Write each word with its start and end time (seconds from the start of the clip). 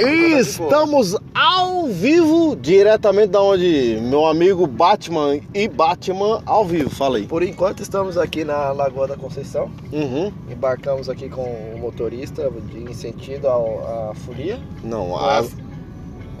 estamos 0.00 1.16
ao 1.34 1.86
vivo, 1.86 2.56
diretamente 2.56 3.28
da 3.28 3.42
onde 3.42 3.98
meu 4.02 4.26
amigo 4.26 4.66
Batman 4.66 5.40
e 5.54 5.68
Batman 5.68 6.42
ao 6.46 6.64
vivo, 6.64 6.90
fala 6.90 7.18
aí. 7.18 7.26
Por 7.26 7.42
enquanto 7.42 7.80
estamos 7.80 8.16
aqui 8.16 8.44
na 8.44 8.70
Lagoa 8.72 9.06
da 9.06 9.16
Conceição. 9.16 9.70
Uhum. 9.92 10.32
Embarcamos 10.50 11.08
aqui 11.08 11.28
com 11.28 11.42
o 11.42 11.78
motorista 11.78 12.50
de 12.70 12.90
em 12.90 12.94
sentido 12.94 13.48
à 13.48 14.12
folia. 14.14 14.58
Não, 14.82 15.16
a... 15.16 15.44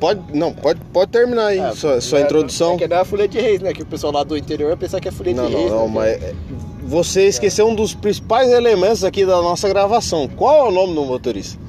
pode, 0.00 0.20
não, 0.36 0.52
pode, 0.52 0.80
pode 0.92 1.10
terminar 1.10 1.46
aí 1.46 1.58
É, 1.58 1.72
sua, 1.72 2.00
sua 2.00 2.20
é- 2.20 2.22
introdução. 2.22 2.74
É 2.74 2.78
que 2.78 2.88
não 2.88 2.96
é 2.96 3.00
a 3.00 3.04
folia 3.04 3.28
de 3.28 3.38
reis, 3.40 3.60
né? 3.60 3.72
Que 3.72 3.82
o 3.82 3.86
pessoal 3.86 4.12
lá 4.12 4.24
do 4.24 4.36
interior 4.36 4.68
vai 4.68 4.76
pensar 4.76 5.00
que 5.00 5.08
é 5.08 5.10
folia 5.10 5.34
Não, 5.34 5.46
de 5.46 5.52
não, 5.52 5.58
reis. 5.60 5.70
não, 5.72 5.86
né? 5.88 5.92
mas 5.94 6.22
é, 6.22 6.34
você 6.84 7.26
esqueceu 7.26 7.66
um 7.68 7.74
dos 7.74 7.94
principais 7.94 8.50
elementos 8.50 9.04
aqui 9.04 9.24
da 9.24 9.40
nossa 9.40 9.68
gravação. 9.68 10.28
Qual 10.28 10.66
é 10.66 10.68
o 10.68 10.72
nome 10.72 10.94
do 10.94 11.04
motorista? 11.04 11.61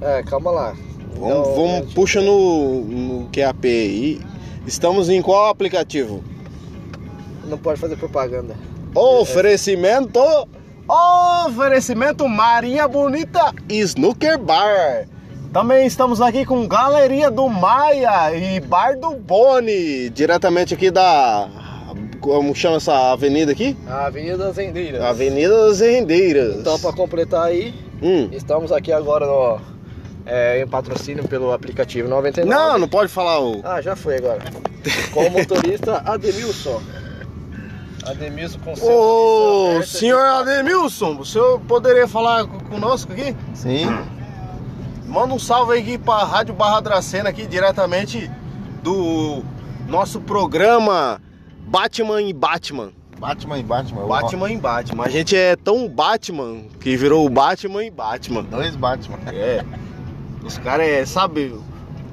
É, 0.00 0.22
calma 0.22 0.50
lá. 0.50 0.76
Vamos, 1.16 1.30
Então, 1.38 1.54
vamos 1.54 1.70
gente, 1.78 1.94
puxa 1.94 2.20
no, 2.20 2.84
no 2.84 3.28
QAP 3.32 3.64
aí. 3.66 4.20
Estamos 4.66 5.08
em 5.08 5.20
qual 5.22 5.48
aplicativo? 5.48 6.22
Não 7.44 7.58
pode 7.58 7.80
fazer 7.80 7.96
propaganda. 7.96 8.54
Oferecimento. 8.94 10.20
Oferecimento 11.46 12.26
Marinha 12.28 12.86
Bonita 12.88 13.52
Snooker 13.68 14.38
Bar. 14.38 15.06
Também 15.52 15.86
estamos 15.86 16.20
aqui 16.20 16.44
com 16.44 16.66
Galeria 16.66 17.30
do 17.30 17.48
Maia 17.48 18.34
e 18.36 18.60
Bar 18.60 18.98
do 18.98 19.14
Boni, 19.16 20.10
diretamente 20.10 20.74
aqui 20.74 20.90
da 20.90 21.48
como 22.20 22.54
chama 22.54 22.76
essa 22.76 23.12
avenida 23.12 23.52
aqui? 23.52 23.76
Avenida 23.86 24.36
das 24.36 24.56
Rendeiras. 24.56 25.00
Avenida 25.02 25.66
das 25.68 25.80
Rendeiras. 25.80 26.56
Então, 26.56 26.78
pra 26.78 26.92
completar 26.92 27.44
aí, 27.46 27.72
Hum. 28.02 28.28
estamos 28.32 28.70
aqui 28.72 28.92
agora 28.92 29.24
no, 29.26 29.58
é, 30.28 30.60
em 30.62 30.66
patrocínio 30.66 31.26
pelo 31.26 31.52
aplicativo 31.52 32.08
99. 32.08 32.54
Não, 32.54 32.78
não 32.78 32.88
pode 32.88 33.10
falar 33.10 33.40
o. 33.40 33.60
Ah, 33.64 33.80
já 33.80 33.96
foi 33.96 34.16
agora. 34.18 34.40
Com 35.12 35.26
o 35.26 35.30
motorista 35.30 36.02
Ademilson. 36.06 36.80
Ademilson 38.06 38.58
com. 38.60 38.72
Ô, 38.72 39.82
senhor 39.82 40.24
Ademilson, 40.24 41.16
o 41.18 41.24
senhor 41.26 41.60
poderia 41.60 42.06
falar 42.06 42.46
co- 42.46 42.62
conosco 42.64 43.12
aqui? 43.12 43.34
Sim. 43.54 43.86
Manda 45.06 45.34
um 45.34 45.38
salve 45.38 45.72
aí 45.74 45.80
aqui 45.80 45.98
pra 45.98 46.24
Rádio 46.24 46.54
Barra 46.54 46.80
Dracena 46.80 47.30
aqui 47.30 47.46
diretamente 47.46 48.30
do 48.82 49.42
nosso 49.88 50.20
programa 50.20 51.20
Batman 51.66 52.22
e 52.22 52.32
Batman. 52.32 52.90
Batman 53.18 53.58
e 53.58 53.62
Batman. 53.62 54.06
Batman 54.06 54.50
e 54.52 54.56
Batman. 54.58 55.04
A 55.04 55.08
gente 55.08 55.34
é 55.36 55.56
tão 55.56 55.88
Batman 55.88 56.62
que 56.78 56.96
virou 56.96 57.26
o 57.26 57.28
Batman 57.28 57.84
e 57.84 57.90
Batman. 57.90 58.42
Dois 58.44 58.76
Batman. 58.76 59.18
É. 59.26 59.64
Os 60.44 60.58
caras 60.58 60.86
é, 60.86 61.04
sabe, 61.06 61.54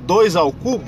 dois 0.05 0.35
ao 0.35 0.51
cubo? 0.51 0.83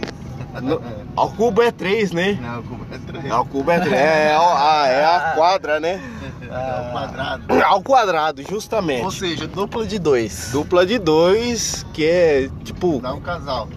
No- 0.61 0.81
ao 1.15 1.29
cubo 1.31 1.61
é 1.61 1.71
três, 1.71 2.11
né? 2.11 2.37
Não, 2.41 2.63
como 2.63 2.85
é 2.91 2.97
três. 2.97 3.31
Ao 3.31 3.45
cubo 3.45 3.71
é 3.71 3.79
três. 3.79 3.93
É, 3.93 4.35
a, 4.35 4.87
é 4.87 5.05
a 5.05 5.19
quadra, 5.35 5.79
né? 5.79 6.01
É 6.41 6.87
o 6.87 6.91
quadrado. 6.91 7.63
Ao 7.63 7.81
quadrado, 7.83 8.43
justamente. 8.49 9.03
Ou 9.03 9.11
seja, 9.11 9.47
dupla 9.47 9.85
de 9.85 9.99
dois. 9.99 10.49
Dupla 10.51 10.85
de 10.85 10.97
dois, 10.97 11.85
que 11.93 12.05
é 12.05 12.49
tipo. 12.63 12.99
Dá 13.01 13.13
um 13.13 13.21
casal. 13.21 13.67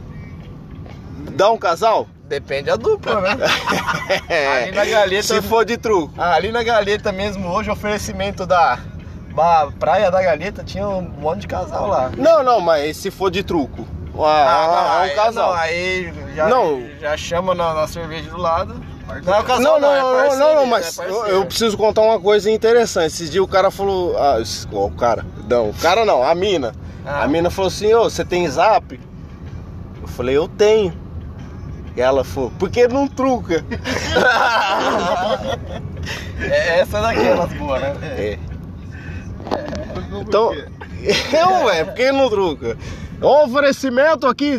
Dá 1.33 1.50
um 1.50 1.58
casal? 1.58 2.08
Depende 2.28 2.64
da 2.67 2.77
dupla, 2.77 3.20
né? 3.20 3.30
Ali 4.62 4.72
na 4.72 4.84
Galeta- 4.84 5.22
Se 5.22 5.42
for 5.42 5.64
de 5.64 5.77
truco. 5.77 6.14
Ah, 6.17 6.34
ali 6.34 6.52
na 6.52 6.62
Galeta 6.62 7.11
mesmo, 7.12 7.48
hoje, 7.48 7.70
oferecimento 7.70 8.47
da, 8.47 8.78
da 9.34 9.69
Praia 9.78 10.11
da 10.11 10.23
Galeta, 10.23 10.62
tinha 10.64 10.86
um 10.89 11.03
monte 11.03 11.41
de 11.41 11.48
casal 11.48 11.86
lá. 11.89 12.11
Não, 12.17 12.42
não, 12.42 12.61
mas 12.61 12.97
se 12.97 13.11
for 13.11 13.31
de 13.31 13.42
truco. 13.42 13.86
Ah, 14.19 15.03
é 15.03 15.05
aí, 15.05 15.12
um 15.12 15.17
casal. 15.17 15.48
Não, 15.50 15.59
aí 15.59 16.12
já, 16.34 16.48
Não. 16.48 16.83
já 17.00 17.17
chama 17.17 17.55
na, 17.55 17.73
na 17.75 17.86
cerveja 17.86 18.28
do 18.31 18.36
lado. 18.36 18.75
Não 19.25 19.34
é 19.34 19.41
o 19.41 19.45
casal, 19.45 19.81
Não, 19.81 19.81
não, 19.81 19.95
é 19.95 20.01
não, 20.01 20.12
parceiro, 20.12 20.39
não, 20.39 20.55
não, 20.55 20.62
é 20.62 20.67
mas 20.67 20.98
eu, 20.98 21.05
parceiro. 21.05 21.28
eu 21.28 21.46
preciso 21.46 21.77
contar 21.77 22.02
uma 22.02 22.20
coisa 22.20 22.51
interessante. 22.51 23.07
Esses 23.07 23.30
dias 23.30 23.42
o 23.42 23.48
cara 23.48 23.70
falou. 23.70 24.17
Ah, 24.19 24.36
o 24.70 24.90
cara. 24.90 25.24
Não, 25.48 25.70
o 25.70 25.74
cara 25.74 26.05
não, 26.05 26.23
a 26.23 26.35
mina. 26.35 26.73
Ah. 27.05 27.24
A 27.24 27.29
mina 27.29 27.51
falou 27.51 27.69
assim: 27.69 27.92
Ô, 27.95 28.05
você 28.05 28.24
tem 28.24 28.48
zap? 28.48 29.01
Eu 30.01 30.08
falei: 30.08 30.36
Eu 30.36 30.46
tenho. 30.46 30.92
E 31.96 32.01
ela 32.01 32.23
falou: 32.23 32.52
Por 32.58 32.70
que 32.70 32.86
não 32.86 33.08
truca? 33.08 33.64
É, 36.40 36.80
essa 36.80 36.98
é 36.98 37.02
daquelas 37.02 37.52
boas, 37.52 37.83
né? 37.83 37.95
É. 38.02 38.39
Então, 40.20 40.52
eu, 40.55 41.64
velho, 41.66 41.86
por 41.86 41.94
que 41.94 42.12
não 42.12 42.28
truca? 42.28 42.77
Oferecimento 43.20 44.27
aqui 44.27 44.58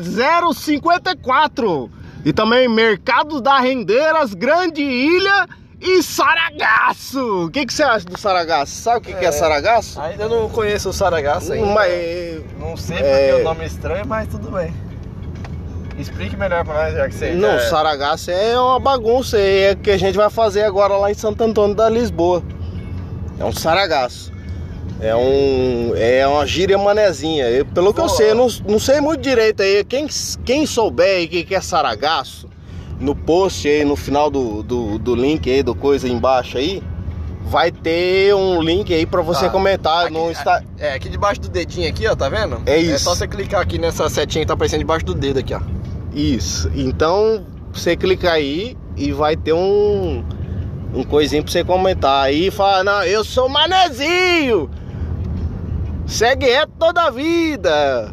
054. 0.54 1.90
E 2.24 2.32
também 2.32 2.68
Mercado 2.68 3.42
da 3.42 3.60
Rendeiras, 3.60 4.34
Grande 4.36 4.82
Ilha 4.84 5.48
e 5.80 6.04
Saragaço. 6.04 7.46
O 7.46 7.50
que, 7.50 7.66
que 7.66 7.74
você 7.74 7.82
acha 7.82 8.06
do 8.06 8.20
Saragaço? 8.20 8.74
Sabe 8.76 8.98
o 9.00 9.02
que, 9.02 9.14
que 9.14 9.26
é 9.26 9.30
É. 9.30 9.32
Saragaço? 9.32 10.00
Ainda 10.00 10.28
não 10.30 10.48
conheço 10.50 10.90
o 10.90 10.94
Saragaço 10.94 11.54
ainda. 11.54 11.66
Mas. 11.74 12.44
Não 12.60 12.78
sei 12.78 12.98
É. 12.98 13.30
porque 13.30 13.42
o 13.42 13.44
nome 13.46 13.64
é 13.64 13.68
estranho, 13.68 14.06
mas 14.06 14.28
tudo 14.28 14.52
bem. 14.52 14.72
Explique 15.98 16.38
melhor 16.38 16.64
pra 16.64 16.74
nós, 16.76 16.94
já 16.94 17.08
que 17.10 17.16
você. 17.16 17.32
Não, 17.34 17.58
já- 17.60 17.70
Saragaço 17.70 18.30
é 18.30 18.60
uma 18.60 18.80
bagunça. 18.80 19.40
É 19.40 19.74
que 19.76 19.90
a 19.90 19.98
gente 19.98 20.16
vai 20.16 20.30
fazer 20.30 20.64
agora 20.64 20.96
lá 20.98 21.10
em 21.10 21.16
Santo 21.16 21.44
Antônio 21.44 21.76
da 21.76 21.90
Lisboa. 21.90 22.44
É 23.40 23.44
um 23.46 23.52
Saragaço. 23.52 24.32
É 25.02 25.16
um. 25.16 25.94
É 25.96 26.28
uma 26.28 26.46
gíria 26.46 26.78
manezinha. 26.78 27.46
Eu- 27.50 27.66
pelo 27.66 27.94
que 27.94 28.00
eu 28.00 28.08
sei, 28.10 28.32
eu 28.32 28.36
não, 28.36 28.48
não 28.68 28.80
sei 28.80 29.02
muito 29.02 29.22
direito 29.22 29.62
aí. 29.64 29.84
Quem, 29.84 30.08
quem 30.46 30.66
souber 30.66 31.18
aí 31.18 31.26
o 31.26 31.30
que, 31.30 31.44
que 31.44 31.56
é 31.56 31.62
Saragaço, 31.62 32.48
no 33.00 33.16
post 33.16 33.68
aí, 33.68 33.84
no 33.84 33.96
final 33.96 34.30
do, 34.30 34.62
do, 34.62 35.00
do 35.00 35.16
link 35.16 35.50
aí, 35.50 35.64
do 35.64 35.74
coisa 35.74 36.06
aí 36.06 36.14
embaixo 36.14 36.58
aí, 36.60 36.84
vai 37.46 37.72
ter 37.72 38.36
um 38.36 38.62
link 38.62 38.94
aí 38.94 39.06
pra 39.08 39.22
você 39.24 39.46
Tá. 39.46 39.50
comentar 39.50 40.06
Aqui- 40.06 40.14
no 40.14 40.30
Insta. 40.30 40.64
É, 40.78 40.94
aqui 40.94 41.10
debaixo 41.10 41.42
do 41.42 41.50
dedinho 41.50 41.90
aqui, 41.90 42.06
ó, 42.08 42.16
tá 42.16 42.30
vendo? 42.30 42.62
É 42.68 42.76
É 42.76 42.78
isso. 42.80 43.04
só 43.06 43.16
você 43.16 43.28
clicar 43.28 43.62
aqui 43.62 43.80
nessa 43.80 44.08
setinha 44.08 44.44
que 44.44 44.48
tá 44.48 44.54
aparecendo 44.54 44.80
debaixo 44.82 45.04
do 45.06 45.16
dedo 45.16 45.40
aqui, 45.40 45.54
ó. 45.56 45.62
Isso. 46.14 46.70
Então, 46.76 47.44
você 47.74 47.96
clica 47.98 48.32
aí 48.32 48.78
e 48.96 49.12
vai 49.12 49.36
ter 49.36 49.54
um 49.54 50.24
um 50.94 51.04
coisinho 51.06 51.42
pra 51.42 51.50
você 51.50 51.64
comentar 51.64 52.26
aí 52.26 52.48
e 52.48 52.52
falar, 52.52 52.84
não, 52.84 53.02
eu 53.04 53.24
sou 53.24 53.48
manezinho. 53.48 54.70
Segue 56.12 56.46
reto 56.46 56.74
toda 56.78 57.04
a 57.04 57.10
vida. 57.10 58.12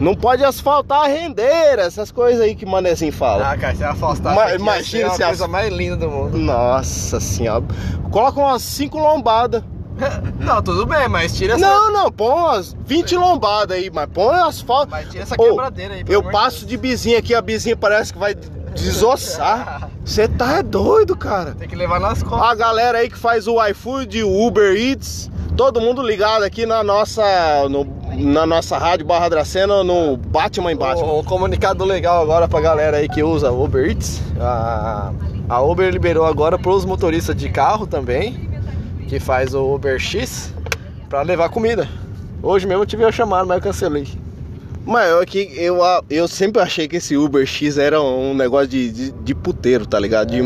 Não 0.00 0.14
pode 0.14 0.42
asfaltar 0.42 1.02
a 1.02 1.06
rendeira, 1.06 1.82
essas 1.82 2.10
coisas 2.10 2.40
aí 2.40 2.54
que 2.56 2.64
manezinho 2.66 3.12
fala. 3.12 3.50
Ah, 3.52 3.56
cara, 3.56 3.74
você 3.74 3.82
vai 3.82 3.92
afastar 3.92 4.34
Ma- 4.34 4.54
imagina 4.54 5.10
se 5.10 5.22
a 5.22 5.26
a- 5.26 5.28
coisa 5.28 5.46
mais 5.46 5.72
linda 5.72 5.96
do 5.96 6.08
mundo. 6.10 6.36
Nossa 6.38 7.20
senhora. 7.20 7.62
Coloca 8.10 8.40
umas 8.40 8.62
5 8.62 8.98
lombadas. 8.98 9.62
Não, 10.40 10.62
tudo 10.62 10.86
bem, 10.86 11.06
mas 11.06 11.36
tira 11.36 11.52
essa, 11.54 11.60
Não, 11.64 11.92
não, 11.92 12.10
põe 12.10 12.32
umas 12.34 12.74
20 12.86 13.14
lombadas 13.14 13.76
aí, 13.76 13.90
mas 13.92 14.08
põe 14.12 14.34
asfalto. 14.40 14.90
mas 14.90 15.08
tira 15.10 15.22
essa 15.22 15.36
quebradeira 15.36 15.94
aí. 15.94 16.04
Eu 16.08 16.22
passo 16.30 16.64
de 16.66 16.76
bizinha 16.78 17.18
aqui, 17.18 17.34
a 17.34 17.42
bizinha 17.42 17.76
parece 17.76 18.12
que 18.12 18.18
vai 18.18 18.34
desossar. 18.74 19.90
Você 20.04 20.26
tá 20.26 20.58
é 20.58 20.62
doido, 20.62 21.16
cara. 21.16 21.54
Tem 21.58 21.68
que 21.68 21.76
levar 21.76 22.00
nas 22.00 22.22
costas. 22.22 22.48
A 22.50 22.54
galera 22.54 22.98
aí 22.98 23.08
que 23.08 23.18
faz 23.18 23.46
o 23.46 23.64
iFood, 23.68 24.22
o 24.24 24.46
Uber 24.46 24.74
Eats, 24.76 25.30
todo 25.56 25.80
mundo 25.80 26.02
ligado 26.02 26.42
aqui 26.42 26.66
na 26.66 26.82
nossa, 26.82 27.22
no- 27.68 27.86
na 28.16 28.44
nossa 28.44 28.76
rádio 28.76 29.06
Barra 29.06 29.28
Dracena, 29.28 29.84
no 29.84 30.16
Batman 30.16 30.72
em 30.72 30.76
Batman. 30.76 31.06
Um, 31.06 31.18
um 31.20 31.24
comunicado 31.24 31.84
legal 31.84 32.20
agora 32.22 32.48
pra 32.48 32.60
galera 32.60 32.96
aí 32.96 33.08
que 33.08 33.22
usa 33.22 33.50
Uber 33.52 33.86
Eats. 33.88 34.20
A, 34.40 35.12
a 35.48 35.60
Uber 35.62 35.88
liberou 35.90 36.26
agora 36.26 36.58
pros 36.58 36.84
motoristas 36.84 37.36
de 37.36 37.48
carro 37.48 37.86
também, 37.86 38.50
que 39.08 39.20
faz 39.20 39.54
o 39.54 39.74
Uber 39.74 39.98
X, 40.00 40.52
pra 41.08 41.22
levar 41.22 41.48
comida. 41.48 41.88
Hoje 42.42 42.66
mesmo 42.66 42.82
eu 42.82 42.86
tive 42.86 43.04
a 43.04 43.12
chamada, 43.12 43.44
mas 43.44 43.58
eu 43.58 43.62
cancelei. 43.62 44.08
Mas 44.84 45.10
eu, 45.10 45.20
aqui, 45.20 45.50
eu, 45.56 45.78
eu 46.10 46.26
sempre 46.26 46.60
achei 46.60 46.88
que 46.88 46.96
esse 46.96 47.16
Uber 47.16 47.46
X 47.46 47.78
era 47.78 48.00
um 48.00 48.34
negócio 48.34 48.68
de, 48.68 48.90
de, 48.90 49.10
de 49.12 49.34
puteiro, 49.34 49.86
tá 49.86 49.98
ligado? 49.98 50.30
De, 50.30 50.42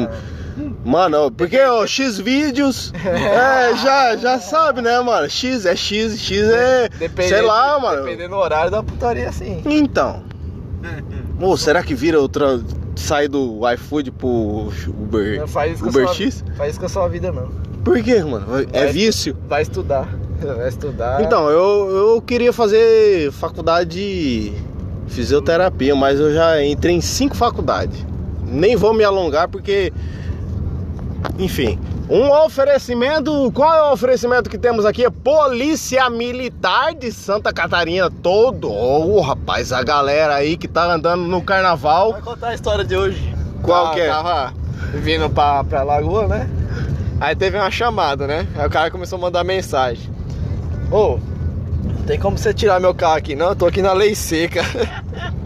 Mano, 0.85 1.31
porque 1.31 1.61
o 1.61 1.87
X 1.87 2.19
vídeos, 2.19 2.93
é, 3.05 3.77
já, 3.77 4.17
já 4.17 4.39
sabe, 4.39 4.81
né, 4.81 4.99
mano? 5.01 5.29
X 5.29 5.67
é 5.67 5.77
X, 5.77 6.19
X 6.19 6.49
é, 6.49 6.89
sei 7.27 7.43
lá, 7.43 7.79
mano. 7.79 8.05
Dependendo 8.05 8.31
do 8.31 8.37
horário 8.37 8.71
da 8.71 8.83
putaria, 8.83 9.31
sim. 9.33 9.61
Então. 9.67 10.23
Ou 11.41 11.57
será 11.57 11.83
que 11.83 11.95
vira 11.95 12.21
outra. 12.21 12.61
Sai 12.95 13.29
do 13.29 13.61
iFood 13.75 14.11
pro 14.11 14.73
Uber, 14.89 15.41
Não 15.41 15.47
faz 15.47 15.83
Uber 15.83 16.07
sua, 16.07 16.15
X? 16.15 16.43
Faz 16.57 16.71
isso 16.71 16.81
com 16.81 16.87
a 16.87 16.89
sua 16.89 17.09
vida, 17.09 17.31
não. 17.31 17.49
Por 17.85 18.03
quê, 18.03 18.25
mano? 18.25 18.47
É 18.73 18.85
Vai- 18.85 18.93
vício? 18.93 19.37
Vai 19.47 19.61
estudar. 19.63 20.09
Vai 20.57 20.69
estudar. 20.69 21.23
Então, 21.23 21.49
eu, 21.51 21.89
eu 22.15 22.23
queria 22.23 22.53
fazer 22.53 23.31
faculdade 23.33 23.91
de 23.91 24.53
fisioterapia, 25.09 25.95
mas 25.95 26.19
eu 26.21 26.33
já 26.35 26.63
entrei 26.65 26.95
em 26.95 27.01
cinco 27.01 27.37
faculdades. 27.37 28.05
Nem 28.45 28.77
vou 28.77 28.93
me 28.95 29.03
alongar 29.05 29.49
porque 29.49 29.93
Enfim, 31.39 31.79
um 32.09 32.31
oferecimento. 32.45 33.51
Qual 33.53 33.73
é 33.75 33.91
o 33.91 33.93
oferecimento 33.93 34.49
que 34.49 34.57
temos 34.59 34.85
aqui? 34.85 35.09
Polícia 35.11 36.09
Militar 36.09 36.95
de 36.95 37.11
Santa 37.13 37.53
Catarina 37.53 38.11
todo. 38.11 38.71
Ô, 38.71 39.21
rapaz, 39.21 39.73
a 39.73 39.83
galera 39.83 40.35
aí 40.35 40.57
que 40.57 40.69
tá 40.69 40.93
andando 40.95 41.25
no 41.25 41.43
carnaval. 41.43 42.13
Vai 42.13 42.23
contar 42.23 42.49
a 42.49 42.55
história 42.55 42.85
de 42.85 42.97
hoje. 42.97 43.35
Qual 43.63 43.85
Tava- 43.85 43.95
que 43.95 44.01
é? 44.01 44.09
Tava 44.09 44.55
vindo 44.95 45.29
pra, 45.31 45.65
pra 45.65 45.83
lagoa, 45.83 46.27
né? 46.29 46.49
Aí 47.21 47.35
teve 47.35 47.57
uma 47.59 47.71
chamada, 47.71 48.27
né? 48.27 48.47
Aí 48.57 48.67
o 48.67 48.71
cara 48.71 48.91
começou 48.91 49.19
a 49.19 49.21
mandar 49.23 49.43
mensagem. 49.43 50.09
Ô, 50.91 51.19
tem 52.07 52.19
como 52.19 52.39
você 52.39 52.55
tirar 52.55 52.81
meu 52.81 52.95
carro 52.95 53.17
aqui? 53.17 53.35
Não, 53.35 53.49
eu 53.51 53.57
tô 53.57 53.67
aqui 53.67 53.83
na 53.83 53.93
lei 53.93 54.15
seca. 54.15 54.63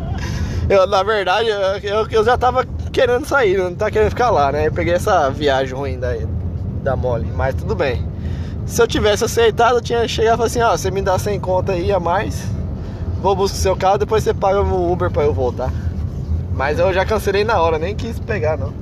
Eu, 0.69 0.87
na 0.87 1.03
verdade, 1.03 1.49
eu, 1.83 2.07
eu 2.09 2.25
já 2.25 2.39
tava 2.39 2.65
querendo 2.93 3.27
sair, 3.27 3.59
não 3.59 3.75
tá 3.75 3.91
querendo 3.91 4.11
ficar 4.11 4.31
lá, 4.31 4.53
né? 4.53 4.69
Eu 4.69 4.73
peguei 4.73 4.95
essa 4.95 5.29
viagem 5.29 5.75
ruim 5.75 5.99
da, 5.99 6.15
da 6.81 6.95
mole, 6.95 7.27
mas 7.35 7.57
tudo 7.57 7.75
bem. 7.75 8.07
Se 8.67 8.81
eu 8.81 8.87
tivesse 8.87 9.25
aceitado, 9.25 9.79
eu 9.79 9.81
tinha 9.81 10.07
chegado 10.07 10.35
e 10.35 10.37
falado 10.37 10.47
assim, 10.47 10.61
ó, 10.61 10.77
você 10.77 10.89
me 10.93 11.03
dá 11.03 11.19
100 11.19 11.41
conta 11.41 11.73
aí 11.73 11.93
a 11.93 11.99
mais, 11.99 12.45
vou 13.21 13.35
buscar 13.35 13.57
o 13.59 13.61
seu 13.61 13.77
carro, 13.77 13.99
depois 13.99 14.23
você 14.23 14.33
paga 14.33 14.63
o 14.63 14.93
Uber 14.93 15.11
pra 15.11 15.25
eu 15.25 15.35
voltar. 15.35 15.73
Mas 16.55 16.79
eu 16.79 16.95
já 16.95 17.05
cancelei 17.05 17.43
na 17.43 17.61
hora, 17.61 17.77
nem 17.77 17.97
quis 17.97 18.21
pegar, 18.21 18.57
não. 18.57 18.73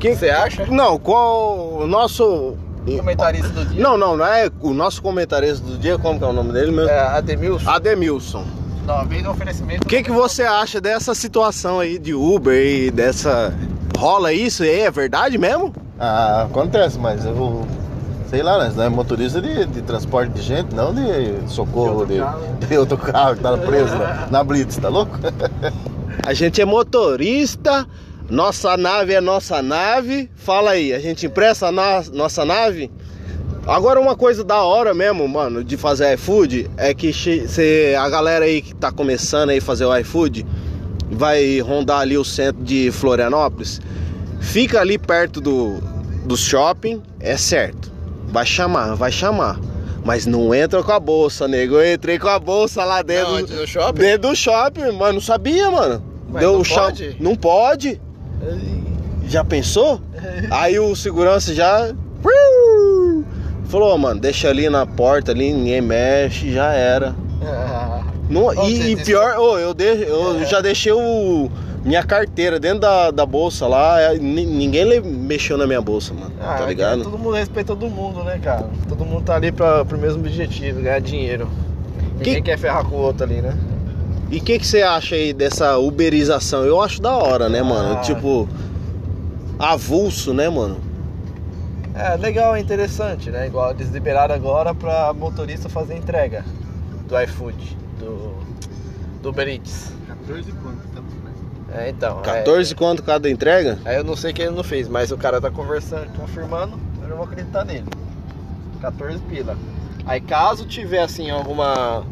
Quem 0.00 0.16
Você 0.16 0.28
acha? 0.28 0.66
Não, 0.66 0.98
qual 0.98 1.82
o 1.82 1.86
nosso. 1.86 2.56
Comentarista 2.86 3.48
do 3.48 3.64
dia. 3.66 3.82
Não, 3.82 3.96
não, 3.98 4.16
não 4.16 4.26
é 4.26 4.50
o 4.60 4.72
nosso 4.72 5.02
comentarista 5.02 5.64
do 5.64 5.76
dia, 5.78 5.98
como 5.98 6.18
que 6.18 6.24
é 6.24 6.28
o 6.28 6.32
nome 6.32 6.52
dele 6.52 6.70
mesmo? 6.70 6.90
É, 6.90 6.98
Ademilson. 7.00 7.68
Ademilson. 7.70 8.44
Não, 8.86 9.04
vem 9.06 9.22
do 9.22 9.30
oferecimento. 9.30 9.82
O 9.84 9.86
que, 9.88 10.02
que 10.02 10.12
você 10.12 10.44
acha 10.44 10.80
dessa 10.80 11.14
situação 11.14 11.80
aí 11.80 11.98
de 11.98 12.14
Uber 12.14 12.54
e 12.54 12.90
dessa. 12.90 13.52
Rola 13.98 14.32
isso 14.32 14.62
aí? 14.62 14.80
É 14.80 14.90
verdade 14.90 15.36
mesmo? 15.38 15.74
Ah, 15.98 16.42
acontece, 16.48 16.98
mas 16.98 17.24
eu. 17.24 17.66
Sei 18.28 18.42
lá, 18.42 18.58
nós 18.58 18.74
não 18.76 18.84
é 18.84 18.88
motorista 18.88 19.40
de, 19.40 19.66
de 19.66 19.82
transporte 19.82 20.32
de 20.32 20.42
gente, 20.42 20.74
não 20.74 20.92
de 20.92 21.48
socorro 21.48 22.04
De 22.04 22.14
de, 22.14 22.20
outro 22.20 22.26
carro. 22.26 22.58
de 22.68 22.78
outro 22.78 22.98
carro 22.98 23.36
que 23.36 23.42
tá 23.42 23.56
preso 23.56 23.96
na, 23.96 24.26
na 24.30 24.44
Blitz, 24.44 24.76
tá 24.76 24.88
louco? 24.88 25.16
A 26.26 26.34
gente 26.34 26.60
é 26.60 26.64
motorista, 26.64 27.86
nossa 28.28 28.76
nave 28.76 29.14
é 29.14 29.20
nossa 29.20 29.62
nave. 29.62 30.30
Fala 30.36 30.72
aí, 30.72 30.92
a 30.92 30.98
gente 30.98 31.26
empresta 31.26 31.68
a 31.68 31.72
na- 31.72 32.02
nossa 32.12 32.44
nave? 32.44 32.90
Agora 33.66 34.00
uma 34.00 34.14
coisa 34.16 34.44
da 34.44 34.62
hora 34.62 34.94
mesmo, 34.94 35.26
mano, 35.26 35.64
de 35.64 35.76
fazer 35.76 36.14
iFood 36.14 36.70
é 36.76 36.94
que 36.94 37.12
cê, 37.12 37.96
a 37.98 38.08
galera 38.08 38.44
aí 38.44 38.62
que 38.62 38.74
tá 38.74 38.92
começando 38.92 39.50
aí 39.50 39.58
a 39.58 39.62
fazer 39.62 39.84
o 39.84 39.96
iFood 39.98 40.46
vai 41.10 41.58
rondar 41.60 42.00
ali 42.00 42.16
o 42.16 42.24
centro 42.24 42.62
de 42.62 42.90
Florianópolis. 42.92 43.80
Fica 44.40 44.80
ali 44.80 44.98
perto 44.98 45.40
do, 45.40 45.78
do 46.24 46.36
shopping, 46.36 47.02
é 47.18 47.36
certo. 47.36 47.90
Vai 48.28 48.46
chamar, 48.46 48.94
vai 48.94 49.10
chamar. 49.10 49.58
Mas 50.04 50.24
não 50.26 50.54
entra 50.54 50.80
com 50.84 50.92
a 50.92 51.00
bolsa, 51.00 51.48
nego. 51.48 51.74
Eu 51.76 51.94
entrei 51.94 52.16
com 52.20 52.28
a 52.28 52.38
bolsa 52.38 52.84
lá 52.84 53.02
dentro. 53.02 53.32
Não, 53.32 53.40
no 53.60 53.66
shopping? 53.66 53.98
Dentro 54.00 54.28
do 54.30 54.36
shopping, 54.36 54.92
mano. 54.92 55.14
Não 55.14 55.20
sabia, 55.20 55.68
mano. 55.68 56.00
Mas 56.28 56.40
Deu 56.42 56.52
não 56.52 56.62
cham- 56.64 56.84
pode? 56.84 57.16
Não 57.18 57.34
pode. 57.34 58.00
Já 59.28 59.44
pensou? 59.44 60.00
Aí 60.50 60.78
o 60.78 60.94
segurança 60.94 61.54
já. 61.54 61.92
Falou, 63.68 63.94
"Ô, 63.94 63.98
mano, 63.98 64.20
deixa 64.20 64.48
ali 64.48 64.68
na 64.70 64.86
porta 64.86 65.32
ali, 65.32 65.52
ninguém 65.52 65.80
mexe, 65.80 66.52
já 66.52 66.72
era. 66.72 67.14
Não, 68.30 68.52
e, 68.66 68.92
e 68.92 68.96
pior, 68.96 69.36
ô, 69.38 69.56
eu, 69.58 69.72
de- 69.72 70.02
eu 70.02 70.44
já 70.46 70.60
deixei 70.60 70.90
o, 70.92 71.48
minha 71.84 72.02
carteira 72.02 72.58
dentro 72.58 72.80
da, 72.80 73.10
da 73.12 73.24
bolsa 73.24 73.68
lá. 73.68 74.00
é, 74.00 74.18
ni- 74.18 74.44
ninguém 74.46 75.00
mexeu 75.00 75.56
na 75.56 75.64
minha 75.66 75.80
bolsa, 75.80 76.12
mano. 76.12 76.32
Ah, 76.40 76.54
tá 76.58 76.66
ligado? 76.66 77.04
Todo 77.04 77.16
mundo 77.18 77.34
respeita 77.36 77.74
todo 77.76 77.88
mundo, 77.88 78.24
né, 78.24 78.40
cara? 78.42 78.66
Todo 78.88 79.04
mundo 79.04 79.22
tá 79.24 79.36
ali 79.36 79.52
pra, 79.52 79.84
pro 79.84 79.96
mesmo 79.96 80.18
objetivo, 80.20 80.80
ganhar 80.82 81.00
dinheiro. 81.00 81.48
Ninguém 82.18 82.34
Que- 82.36 82.42
quer 82.42 82.58
ferrar 82.58 82.84
com 82.84 82.96
o 82.96 82.98
outro 83.00 83.22
ali, 83.24 83.40
né? 83.40 83.54
E 84.30 84.38
o 84.38 84.42
que, 84.42 84.58
que 84.58 84.66
você 84.66 84.82
acha 84.82 85.14
aí 85.14 85.32
dessa 85.32 85.78
uberização? 85.78 86.64
Eu 86.64 86.80
acho 86.82 87.00
da 87.00 87.16
hora, 87.16 87.48
né, 87.48 87.62
mano? 87.62 87.98
Ah. 87.98 88.00
Tipo, 88.00 88.48
avulso, 89.58 90.34
né, 90.34 90.48
mano? 90.48 90.80
É 91.94 92.16
legal, 92.16 92.54
é 92.54 92.60
interessante, 92.60 93.30
né? 93.30 93.46
Igual 93.46 93.70
eles 93.70 93.88
liberaram 93.90 94.34
agora 94.34 94.74
pra 94.74 95.12
motorista 95.14 95.68
fazer 95.68 95.96
entrega 95.96 96.44
do 97.08 97.18
iFood, 97.22 97.76
do, 97.98 98.34
do 99.22 99.28
Uber 99.30 99.48
Eats. 99.48 99.92
14 100.06 100.52
quanto? 100.52 100.86
É, 101.72 101.88
então. 101.88 102.20
14 102.22 102.72
é, 102.72 102.76
quanto 102.76 103.02
cada 103.02 103.30
entrega? 103.30 103.78
Aí 103.84 103.96
eu 103.96 104.04
não 104.04 104.16
sei 104.16 104.32
que 104.32 104.42
ele 104.42 104.50
não 104.50 104.64
fez, 104.64 104.88
mas 104.88 105.10
o 105.10 105.16
cara 105.16 105.40
tá 105.40 105.50
conversando, 105.50 106.06
confirmando, 106.18 106.78
eu 107.02 107.08
não 107.08 107.16
vou 107.16 107.26
acreditar 107.26 107.64
nele. 107.64 107.86
14 108.80 109.18
pila. 109.20 109.56
Aí 110.04 110.20
caso 110.20 110.66
tiver 110.66 111.02
assim 111.02 111.30
alguma 111.30 112.04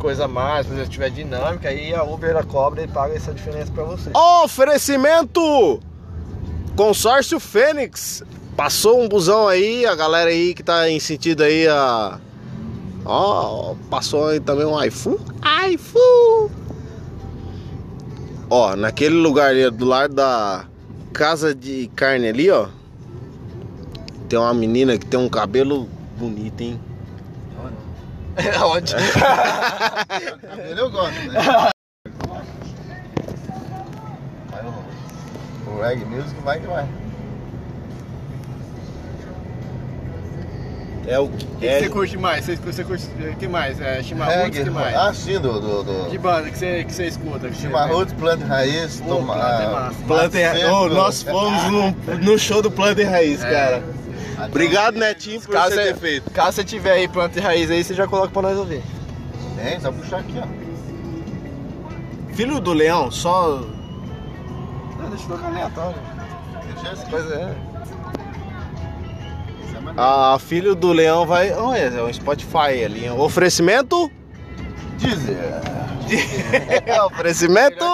coisa 0.00 0.24
a 0.24 0.28
mais, 0.28 0.66
por 0.66 0.72
exemplo, 0.72 0.90
tiver 0.90 1.10
dinâmica, 1.10 1.68
aí 1.68 1.94
a 1.94 2.02
Uber 2.02 2.30
ela 2.30 2.42
cobra 2.42 2.82
e 2.82 2.88
paga 2.88 3.14
essa 3.14 3.32
diferença 3.32 3.70
pra 3.70 3.84
você. 3.84 4.10
Oferecimento! 4.42 5.78
Consórcio 6.74 7.38
Fênix. 7.38 8.24
Passou 8.56 9.00
um 9.00 9.08
busão 9.08 9.46
aí, 9.46 9.86
a 9.86 9.94
galera 9.94 10.30
aí 10.30 10.54
que 10.54 10.62
tá 10.62 10.88
em 10.88 10.98
sentido 10.98 11.42
aí 11.42 11.68
a. 11.68 12.18
Ó, 13.04 13.74
passou 13.88 14.28
aí 14.28 14.40
também 14.40 14.66
um 14.66 14.82
iFood. 14.84 15.22
iFood! 15.72 16.52
Ó, 18.48 18.74
naquele 18.74 19.14
lugar 19.14 19.50
ali, 19.50 19.70
do 19.70 19.84
lado 19.84 20.14
da 20.14 20.64
casa 21.12 21.54
de 21.54 21.90
carne 21.94 22.28
ali, 22.28 22.50
ó. 22.50 22.68
Tem 24.28 24.38
uma 24.38 24.54
menina 24.54 24.98
que 24.98 25.06
tem 25.06 25.20
um 25.20 25.28
cabelo 25.28 25.88
bonito, 26.18 26.60
hein? 26.62 26.80
Onde? 28.64 28.94
Cabelo 30.48 30.78
eu 30.78 30.90
gosto, 30.90 31.20
né? 31.32 31.40
Vai 34.50 34.62
o, 34.66 35.80
reggae 35.82 36.04
music 36.04 36.40
vai 36.42 36.60
que 36.60 36.66
vai. 36.66 36.86
É 41.06 41.18
o 41.18 41.24
O 41.24 41.30
que 41.30 41.66
você 41.66 41.88
curte 41.88 42.16
mais? 42.18 42.44
Você, 42.44 42.56
você 42.56 42.84
curte 42.84 43.06
o 43.06 43.36
que 43.36 43.48
mais? 43.48 43.80
É, 43.80 44.02
chimarruts, 44.02 44.60
o 44.60 44.64
que 44.64 44.70
mais? 44.70 44.94
ah, 44.94 45.12
sim, 45.12 45.40
do... 45.40 45.60
do, 45.60 45.82
do... 45.82 46.10
De 46.10 46.18
banda 46.18 46.50
que 46.50 46.58
você, 46.58 46.84
que 46.84 46.92
você 46.92 47.06
escuta? 47.06 47.48
Que 47.48 47.56
Chimarruts, 47.56 48.12
planta 48.14 48.44
raiz, 48.44 49.00
toma... 49.00 49.34
planta 49.34 49.62
é 49.62 49.66
massa. 49.72 49.96
Planta 50.06 50.38
e 50.38 50.46
Macento. 50.46 50.72
Ô, 50.72 50.88
nós 50.88 51.22
fomos 51.22 51.62
no, 51.64 51.90
no 52.18 52.38
show 52.38 52.62
do 52.62 52.70
Planta 52.70 53.00
e 53.00 53.04
Raiz, 53.04 53.42
É. 53.42 53.50
cara. 53.50 53.82
Obrigado, 54.46 54.98
Netinho, 54.98 55.40
por 55.40 55.52
Caso 55.52 55.74
você 55.74 55.84
ter 55.84 55.96
feito. 55.96 56.30
caso 56.30 56.52
você 56.56 56.64
tiver 56.64 56.92
aí 56.92 57.08
planta 57.08 57.38
e 57.38 57.42
raiz 57.42 57.70
aí, 57.70 57.82
você 57.84 57.94
já 57.94 58.06
coloca 58.06 58.28
pra 58.28 58.42
nós 58.42 58.58
ouvir. 58.58 58.82
Tem, 59.56 59.80
só 59.80 59.90
puxar 59.92 60.20
aqui, 60.20 60.34
ó. 60.38 60.46
Filho 62.34 62.60
do 62.60 62.72
Leão, 62.72 63.10
só. 63.10 63.60
Não, 64.98 65.10
deixa 65.10 65.24
eu 65.24 65.28
tocar 65.36 65.48
aleatório. 65.48 65.98
Deixa 66.74 66.90
assim. 66.92 67.06
Pois 67.10 67.30
é. 67.30 67.54
Isso 69.64 69.76
é 69.76 69.80
maneiro. 69.80 70.00
A 70.00 70.38
filho 70.38 70.74
do 70.74 70.92
Leão 70.92 71.26
vai. 71.26 71.52
Olha, 71.52 71.78
é 71.80 72.02
um 72.02 72.12
Spotify 72.12 72.84
ali. 72.84 73.08
Oferecimento? 73.10 74.10
Dizer. 74.96 75.38
oferecimento? 77.06 77.84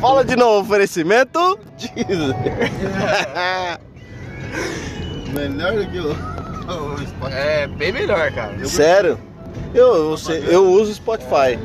Fala 0.00 0.24
de 0.24 0.36
novo, 0.36 0.68
oferecimento? 0.68 1.58
Diz. 1.76 1.90
Melhor 5.32 5.72
do 5.76 5.86
que 5.90 5.98
o, 5.98 6.10
o 6.94 6.98
Spotify. 7.06 7.32
É 7.38 7.66
bem 7.66 7.92
melhor, 7.92 8.30
cara. 8.32 8.54
Eu, 8.58 8.68
Sério? 8.68 9.18
Eu, 9.74 10.10
eu, 10.10 10.16
sei- 10.16 10.44
eu 10.48 10.64
uso 10.72 10.94
Spotify. 10.94 11.58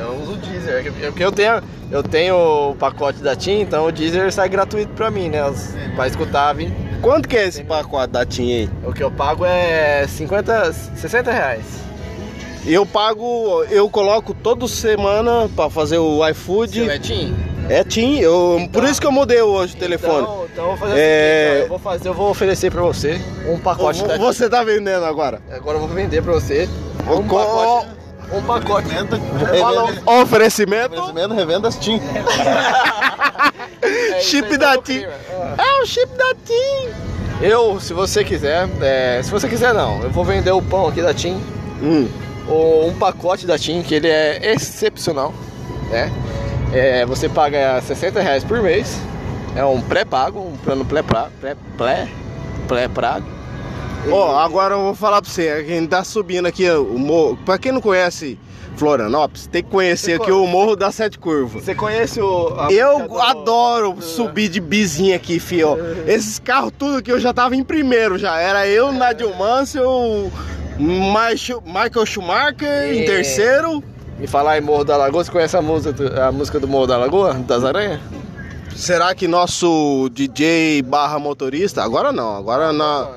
eu 0.00 0.14
uso 0.22 0.32
o 0.32 0.36
Deezer. 0.36 0.86
é 0.86 1.06
Porque 1.06 1.24
eu 1.24 1.32
tenho, 1.32 1.62
eu 1.90 2.02
tenho 2.02 2.34
o 2.70 2.74
pacote 2.74 3.20
da 3.22 3.36
TIM, 3.36 3.60
então 3.60 3.86
o 3.86 3.92
Deezer 3.92 4.32
sai 4.32 4.48
gratuito 4.48 4.92
pra 4.94 5.10
mim, 5.10 5.28
né? 5.28 5.40
Pra 5.94 6.06
escutar, 6.06 6.52
vim. 6.54 6.72
Quanto 7.00 7.28
que 7.28 7.36
é 7.36 7.46
esse 7.48 7.64
pacote 7.64 8.12
da 8.12 8.24
TIM 8.24 8.52
aí? 8.52 8.70
O 8.84 8.92
que 8.92 9.02
eu 9.02 9.10
pago 9.10 9.44
é 9.44 10.06
50, 10.08 10.72
60 10.72 11.30
reais. 11.30 11.64
Eu 12.64 12.86
pago, 12.86 13.64
eu 13.70 13.90
coloco 13.90 14.32
toda 14.32 14.68
semana 14.68 15.50
pra 15.56 15.68
fazer 15.68 15.98
o 15.98 16.26
iFood. 16.28 16.72
Seu 16.84 16.90
é 16.90 16.98
TIM? 16.98 17.34
É 17.72 17.82
TIM, 17.84 18.18
eu, 18.18 18.68
por 18.72 18.84
isso 18.84 19.00
que 19.00 19.06
eu 19.06 19.12
mudei 19.12 19.40
hoje 19.40 19.74
o 19.74 19.78
telefone. 19.78 20.22
Então, 20.22 20.46
então 20.52 20.64
eu 20.64 20.68
vou 20.70 20.76
fazer 20.76 20.92
o 20.92 20.96
É. 20.98 21.48
seguinte, 21.48 21.60
ó, 21.60 21.64
eu 21.64 21.68
vou 21.68 21.78
fazer, 21.78 22.08
eu 22.08 22.14
vou 22.14 22.30
oferecer 22.30 22.70
pra 22.70 22.82
você 22.82 23.20
um 23.48 23.58
pacote 23.58 24.04
da 24.04 24.14
TIM. 24.18 24.20
Você 24.24 24.48
tá 24.50 24.62
vendendo 24.62 25.04
agora? 25.06 25.40
Agora 25.50 25.76
eu 25.78 25.80
vou 25.80 25.88
vender 25.88 26.22
pra 26.22 26.32
você 26.34 26.68
um 27.08 27.26
Co- 27.26 27.38
pacote. 27.38 27.88
Um 28.34 28.42
pacote. 28.42 28.88
Revenda, 28.88 29.18
Fala 29.58 29.86
revenda, 29.86 30.10
oferecimento. 30.10 30.92
oferecimento, 30.94 31.34
revendas 31.34 31.76
TIM. 31.78 32.00
É, 33.82 34.20
Chip 34.20 34.56
da 34.56 34.72
então, 34.72 34.82
TIM. 34.82 35.02
É 35.04 35.82
o 35.82 35.86
chip 35.86 36.06
da 36.16 36.34
TIM. 36.44 36.88
Eu, 37.40 37.80
se 37.80 37.92
você 37.92 38.22
quiser, 38.22 38.68
é, 38.80 39.20
se 39.22 39.30
você 39.30 39.48
quiser 39.48 39.74
não, 39.74 40.00
eu 40.02 40.10
vou 40.10 40.24
vender 40.24 40.52
o 40.52 40.62
pão 40.62 40.86
aqui 40.86 41.02
da 41.02 41.12
TIM, 41.12 41.40
Hum. 41.82 42.08
ou 42.48 42.86
um 42.88 42.94
pacote 42.94 43.46
da 43.46 43.58
TIM, 43.58 43.82
que 43.82 43.94
ele 43.96 44.08
é 44.08 44.52
excepcional, 44.52 45.34
né? 45.90 46.12
É, 46.72 47.04
você 47.04 47.28
paga 47.28 47.80
60 47.82 48.20
reais 48.20 48.42
por 48.44 48.62
mês, 48.62 48.98
é 49.54 49.64
um 49.64 49.80
pré-pago, 49.80 50.40
um 50.40 50.56
plano 50.56 50.84
pré-pra- 50.84 51.28
pré- 51.40 51.56
pré- 51.76 52.08
é 52.82 52.88
praga. 52.88 53.26
Ó, 54.10 54.38
agora 54.38 54.74
eu 54.74 54.80
vou 54.82 54.94
falar 54.94 55.20
pra 55.20 55.30
você, 55.30 55.48
a 55.50 55.62
gente 55.62 55.88
tá 55.88 56.02
subindo 56.02 56.46
aqui 56.46 56.68
o 56.70 56.98
morro. 56.98 57.38
Pra 57.44 57.58
quem 57.58 57.70
não 57.70 57.80
conhece 57.80 58.38
Florianópolis, 58.76 59.46
tem 59.46 59.62
que 59.62 59.68
conhecer 59.70 60.16
Você 60.16 60.22
aqui 60.22 60.32
o 60.32 60.46
Morro 60.46 60.74
das 60.74 60.94
Sete 60.94 61.18
Curvas. 61.18 61.62
Você 61.62 61.74
conhece 61.74 62.20
o. 62.20 62.48
Eu 62.70 63.00
música 63.00 63.08
do- 63.08 63.20
adoro 63.20 63.96
subir 64.00 64.48
de 64.48 64.60
bizinha 64.60 65.14
aqui, 65.14 65.38
fio. 65.38 65.76
Esses 66.06 66.38
carros 66.38 66.72
tudo 66.76 67.02
que 67.02 67.12
eu 67.12 67.20
já 67.20 67.34
tava 67.34 67.54
em 67.54 67.62
primeiro 67.62 68.16
já. 68.18 68.40
Era 68.40 68.66
eu, 68.66 68.90
Nadio 68.90 69.32
Mansell, 69.36 70.32
Michael 70.78 71.62
Michael 71.66 72.06
Schumacher 72.06 72.92
em 72.94 73.02
É. 73.02 73.04
terceiro. 73.04 73.84
E 74.22 74.26
falar 74.26 74.56
em 74.56 74.60
Morro 74.60 74.84
da 74.84 74.96
Lagoa, 74.96 75.24
você 75.24 75.30
conhece 75.30 75.56
a 75.56 75.60
música, 75.62 75.92
do- 75.92 76.20
a 76.20 76.30
música 76.32 76.60
do 76.60 76.68
Morro 76.68 76.86
da 76.86 76.96
Lagoa? 76.96 77.34
Das 77.34 77.64
Aranhas? 77.64 78.00
Será 78.74 79.14
que 79.14 79.26
nosso 79.28 80.08
DJ 80.12 80.80
barra 80.82 81.18
motorista? 81.18 81.82
Agora 81.82 82.12
não, 82.12 82.36
agora 82.36 82.72
na. 82.72 83.08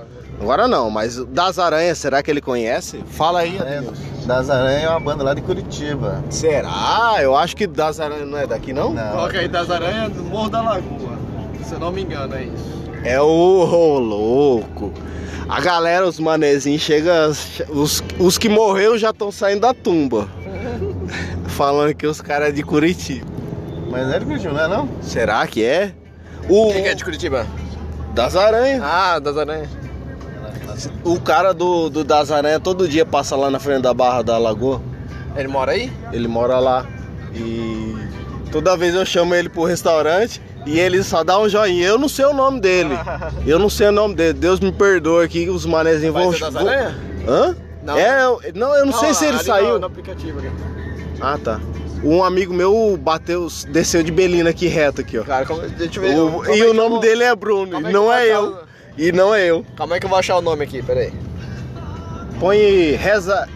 Agora 0.42 0.68
não, 0.68 0.90
mas 0.90 1.24
das 1.28 1.58
aranhas, 1.58 1.98
será 1.98 2.22
que 2.22 2.30
ele 2.30 2.42
conhece? 2.42 3.02
Fala 3.12 3.40
aí, 3.40 3.56
É, 3.58 3.78
Adeus. 3.78 3.98
das 4.26 4.50
Aranhas 4.50 4.84
é 4.84 4.90
uma 4.90 5.00
banda 5.00 5.24
lá 5.24 5.34
de 5.34 5.42
Curitiba. 5.42 6.22
Será? 6.30 7.16
Eu 7.22 7.38
acho 7.38 7.56
que 7.56 7.66
das 7.66 8.02
aranhas 8.02 8.28
não 8.28 8.38
é 8.38 8.46
daqui, 8.46 8.74
não? 8.74 8.92
Não. 8.94 9.12
Coloca 9.12 9.40
aí 9.40 9.48
das 9.48 9.72
Aranhas 9.72 10.12
do 10.12 10.24
Morro 10.24 10.50
da 10.50 10.62
Lagoa. 10.62 11.18
Se 11.64 11.74
eu 11.76 11.80
não 11.80 11.90
me 11.90 12.02
engano, 12.02 12.36
é 12.36 12.44
isso. 12.44 12.84
É 13.06 13.22
o 13.22 13.26
ô, 13.26 13.98
louco. 14.00 14.92
A 15.48 15.62
galera, 15.62 16.06
os 16.06 16.20
manezinhos, 16.20 16.82
chega. 16.82 17.30
Os, 17.70 18.04
os 18.20 18.38
que 18.38 18.50
morreram 18.50 18.98
já 18.98 19.12
estão 19.12 19.32
saindo 19.32 19.62
da 19.62 19.74
tumba. 19.74 20.28
Falando 21.48 21.94
que 21.94 22.08
os 22.08 22.22
caras 22.22 22.50
é 22.50 22.52
de 22.52 22.64
Curitiba. 22.64 23.26
Mas 23.90 24.08
não 24.08 24.14
é 24.14 24.20
de 24.20 24.26
Curitiba, 24.26 24.54
não 24.54 24.62
é 24.62 24.68
não? 24.68 24.90
Será 25.02 25.46
que 25.48 25.64
é? 25.64 25.94
O 26.50 26.72
Quem 26.72 26.84
que 26.84 26.90
é 26.90 26.96
de 26.96 27.04
Curitiba? 27.04 27.46
das 28.16 28.36
aranhas. 28.36 28.82
Ah, 28.82 29.20
das 29.20 29.38
Aranhas. 29.38 29.70
O 31.04 31.20
cara 31.20 31.54
do, 31.54 31.90
do 31.90 32.04
das 32.04 32.32
aranhas 32.32 32.62
todo 32.62 32.88
dia 32.88 33.06
passa 33.06 33.36
lá 33.36 33.50
na 33.52 33.60
frente 33.60 33.82
da 33.82 33.94
barra 33.94 34.24
da 34.24 34.38
lagoa. 34.38 34.82
Ele 35.36 35.48
mora 35.48 35.74
aí? 35.74 35.92
Ele 36.12 36.28
mora 36.28 36.60
lá. 36.60 36.86
E 37.34 37.96
toda 38.52 38.76
vez 38.76 38.96
eu 38.96 39.06
chamo 39.06 39.36
ele 39.36 39.50
pro 39.50 39.66
restaurante 39.66 40.42
e 40.66 40.80
ele 40.80 41.04
só 41.04 41.24
dá 41.24 41.40
um 41.40 41.48
joinha. 41.48 41.86
Eu 41.86 41.98
não 41.98 42.10
sei 42.10 42.26
o 42.26 42.34
nome 42.34 42.60
dele. 42.60 42.98
Eu 43.46 43.60
não 43.60 43.70
sei 43.70 43.88
o 43.88 43.92
nome 43.92 44.16
dele. 44.16 44.34
Deus 44.34 44.60
me 44.60 44.72
perdoe 44.72 45.26
aqui, 45.26 45.50
os 45.50 45.66
manezinhos 45.66 46.14
vão. 46.14 46.32
Ser 46.32 46.40
das 46.40 46.56
Aranhas? 46.56 46.94
Hã? 47.28 47.56
Não. 47.84 47.98
É, 47.98 48.18
não, 48.56 48.76
eu 48.76 48.86
não, 48.88 48.94
sei 48.94 49.14
se 49.14 49.26
ele 49.26 49.38
saiu. 49.38 49.74
No, 49.74 49.80
no 49.80 49.86
aplicativo 49.86 50.40
aqui. 50.40 50.50
Ah, 51.22 51.38
tá. 51.42 51.60
Um 52.04 52.24
amigo 52.24 52.54
meu 52.54 52.98
bateu, 53.02 53.48
desceu 53.70 54.04
de 54.04 54.12
Belina 54.12 54.50
aqui 54.50 54.68
reto 54.68 55.02
aqui, 55.02 55.18
ó. 55.18 55.24
Cara, 55.24 55.46
como, 55.46 55.62
deixa 55.62 56.00
eu 56.00 56.04
ver. 56.04 56.20
O- 56.20 56.32
como 56.44 56.56
e 56.56 56.60
é 56.60 56.66
o 56.66 56.72
que 56.72 56.74
nome 56.78 56.90
vou- 56.92 57.00
dele 57.00 57.24
é 57.24 57.36
Bruno, 57.36 57.74
e 57.74 57.82
é 57.82 57.88
que 57.88 57.94
não 57.94 58.14
é 58.14 58.28
eu. 58.28 58.48
achar 58.50 58.66
E 58.98 59.12
não 59.12 59.34
é 59.36 59.46
eu. 59.46 59.66
Calma 59.76 59.96
aí 59.96 60.00
que 60.00 60.06
eu 60.06 60.10
vou 60.10 60.20
achar 60.20 60.38
o 60.38 60.42
nome 60.42 60.64
aqui, 60.64 60.82
peraí. 60.84 61.12
Põe 62.40 62.92
reza. 62.92 63.48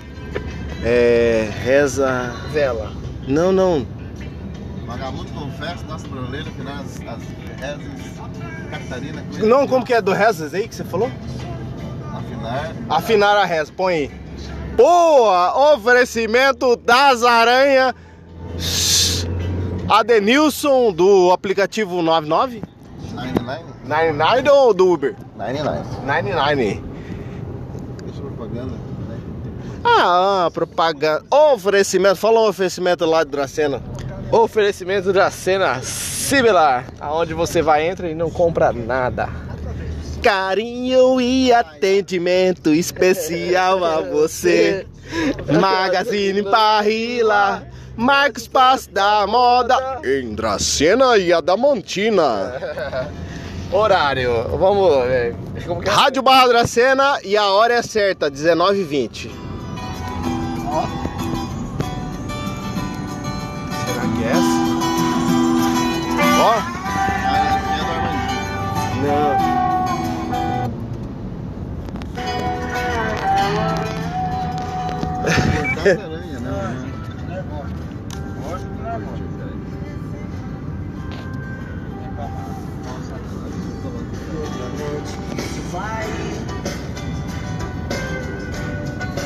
É. 0.84 1.50
Reza. 1.64 2.34
Vela. 2.52 2.92
Não, 3.28 3.52
não. 3.52 3.86
Vagabundo 4.88 5.30
confesso, 5.32 5.86
nossa 5.88 6.08
brasileira, 6.08 6.48
final 6.58 6.74
as, 6.76 6.96
as 7.02 7.60
rezas, 7.60 8.20
Catarina, 8.72 9.24
Não, 9.44 9.68
como 9.68 9.86
que 9.86 9.94
é 9.94 10.02
do 10.02 10.12
rezas 10.12 10.54
aí 10.54 10.68
que 10.68 10.74
você 10.74 10.84
falou? 10.84 11.12
Afinar. 12.14 12.74
Afinar 12.90 13.38
a 13.38 13.46
reza, 13.46 13.72
põe 13.76 13.94
aí. 13.94 14.12
Boa! 14.80 15.74
Oferecimento 15.74 16.78
das 16.78 17.22
aranhas. 17.22 17.94
Adenilson 19.90 20.94
do 20.94 21.34
aplicativo 21.34 22.02
99? 22.02 22.64
99? 23.14 23.64
99 23.84 24.50
ou 24.50 24.74
do 24.74 24.94
Uber? 24.94 25.16
99. 25.36 25.80
99. 26.06 26.84
Deixa 28.06 28.22
propaganda. 28.22 28.72
né? 28.72 29.18
Ah, 29.84 30.46
ah, 30.46 30.52
propaganda. 30.52 31.26
Oferecimento, 31.30 32.16
fala 32.16 32.40
um 32.40 32.48
oferecimento 32.48 33.06
lá 33.06 33.26
de 33.26 33.32
Dracena. 33.32 33.84
Oferecimento 34.32 35.12
da 35.12 35.30
cena 35.30 35.82
similar, 35.82 36.86
aonde 37.02 37.34
você 37.34 37.62
vai, 37.62 37.86
entra 37.86 38.10
e 38.10 38.16
não 38.16 38.32
compra 38.32 38.72
nada. 38.72 39.28
Carinho 40.22 41.20
e 41.22 41.52
atendimento 41.54 42.74
especial 42.74 43.84
a 43.84 44.02
você. 44.02 44.86
Magazine 45.60 46.44
Parrila, 46.44 47.64
Marcos 47.96 48.48
Pass 48.48 48.88
da 48.88 49.26
Moda. 49.26 50.00
Em 50.04 50.34
Dracena 50.36 51.18
e 51.18 51.32
Adamantina. 51.34 52.54
Horário, 53.72 54.58
vamos. 54.58 55.06
é, 55.08 55.34
como 55.66 55.82
que 55.82 55.90
é? 55.90 55.92
Rádio 55.92 56.22
Barra 56.22 56.48
Dracena 56.48 57.20
e 57.24 57.38
a 57.38 57.48
hora 57.52 57.76
é 57.76 57.82
certa, 57.82 58.30
19h20. 58.30 59.30
Será 63.86 64.08
que 64.18 64.24
é 64.24 64.32
essa? 64.32 64.60
Ó. 66.42 66.80
Ah, 69.12 69.49
é 75.26 75.92
Armandinho. 75.92 76.40
Não. 76.42 76.52
Não. 76.52 77.00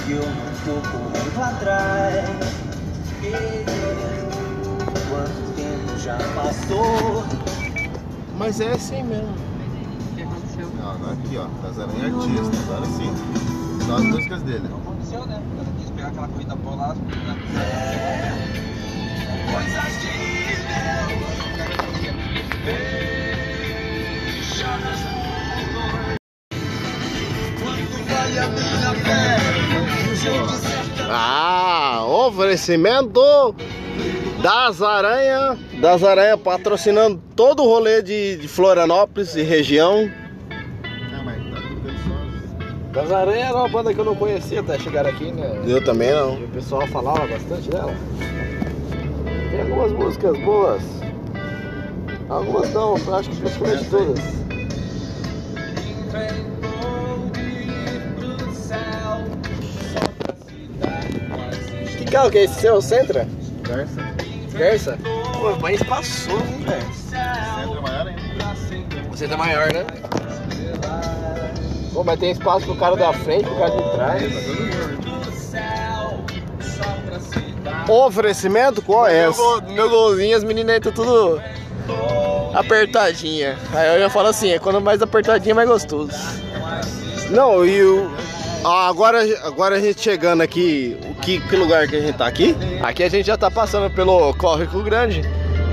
Eu 0.09 0.19
não 0.19 0.51
tô 0.65 0.75
correndo 0.91 1.41
atrás. 1.41 2.29
Quanto 5.09 5.55
tempo 5.55 5.97
já 5.99 6.17
passou? 6.35 7.23
Mas 8.37 8.59
é 8.59 8.73
assim 8.73 9.03
mesmo. 9.03 9.33
Não, 10.77 10.91
agora 10.91 11.13
aqui, 11.13 11.37
ó. 11.37 11.47
Das 11.65 11.79
Aranhas 11.79 12.13
Artista, 12.13 12.57
agora 12.67 12.85
sim. 12.85 13.13
Só 13.85 13.95
as 13.95 14.03
músicas 14.03 14.41
dele. 14.43 14.67
Aconteceu, 14.67 15.25
né? 15.25 15.41
Aquela 16.23 16.27
corrida 16.27 16.55
boa 16.55 16.75
lá. 16.75 16.95
Ah, 31.09 32.05
oferecimento 32.05 33.55
das 34.41 34.81
aranhas. 34.81 35.59
Das 35.81 36.03
aranhas 36.03 36.39
patrocinando 36.39 37.21
todo 37.35 37.63
o 37.63 37.65
rolê 37.65 38.01
de, 38.01 38.37
de 38.37 38.47
Florianópolis 38.47 39.35
e 39.35 39.41
região. 39.41 40.09
Aranhas 42.95 43.49
era 43.49 43.55
uma 43.57 43.67
banda 43.69 43.93
que 43.93 43.99
eu 43.99 44.05
não 44.05 44.15
conhecia 44.15 44.59
até 44.59 44.77
chegar 44.77 45.05
aqui, 45.07 45.31
né? 45.31 45.61
Eu 45.65 45.83
também 45.83 46.09
E 46.09 46.13
não. 46.13 46.35
o 46.35 46.47
pessoal 46.49 46.85
falava 46.87 47.25
bastante 47.27 47.69
dela. 47.69 47.93
Tem 49.49 49.61
algumas 49.61 49.91
músicas 49.91 50.37
boas. 50.39 50.81
Algumas 52.29 52.71
não, 52.73 52.97
eu 52.97 53.15
acho 53.15 53.29
que 53.29 53.35
praticamente 53.37 53.85
todas. 53.89 54.43
Que 61.97 62.05
carro 62.05 62.29
que 62.31 62.39
é 62.39 62.43
esse 62.45 62.59
seu? 62.61 62.81
Sentra? 62.81 63.27
Garça. 63.61 64.01
Versa? 64.49 64.97
Pô, 65.39 65.55
mas 65.61 65.81
passou, 65.83 66.39
hein, 66.39 66.63
velho? 66.65 66.93
Centro 66.93 67.77
é 67.77 67.81
maior 67.81 68.07
ainda. 68.07 69.11
O 69.11 69.17
Sentra 69.17 69.35
é 69.35 69.37
maior, 69.37 69.73
né? 69.73 69.85
Pô, 71.93 72.03
mas 72.03 72.19
tem 72.19 72.31
espaço 72.31 72.65
pro 72.65 72.75
cara 72.75 72.95
da 72.95 73.13
frente, 73.13 73.45
pro 73.45 73.55
cara 73.55 73.71
de 73.71 73.91
trás. 73.91 74.63
Oferecimento 77.87 78.81
qual 78.81 79.07
é 79.07 79.21
Meu, 79.23 79.33
gol, 79.33 79.61
meu 79.61 79.89
golzinho, 79.89 80.35
as 80.35 80.43
meninas 80.43 80.77
entram 80.77 80.93
tudo 80.93 81.41
apertadinha. 82.53 83.57
Aí 83.73 83.95
eu 83.95 83.99
já 83.99 84.09
falo 84.09 84.29
assim, 84.29 84.51
é 84.51 84.59
quando 84.59 84.79
mais 84.79 85.01
apertadinha, 85.01 85.55
mais 85.55 85.67
gostoso. 85.67 86.11
Não, 87.29 87.65
e 87.65 87.81
o. 87.81 88.11
ah, 88.63 88.87
agora, 88.87 89.19
agora 89.43 89.75
a 89.75 89.79
gente 89.79 90.01
chegando 90.01 90.41
aqui. 90.41 90.97
O 91.09 91.15
que, 91.15 91.39
que 91.39 91.55
lugar 91.55 91.87
que 91.87 91.95
a 91.95 91.99
gente 91.99 92.17
tá 92.17 92.27
aqui? 92.27 92.55
Aqui 92.81 93.03
a 93.03 93.09
gente 93.09 93.25
já 93.25 93.37
tá 93.37 93.49
passando 93.49 93.89
pelo 93.93 94.33
Córrego 94.35 94.83
Grande, 94.83 95.21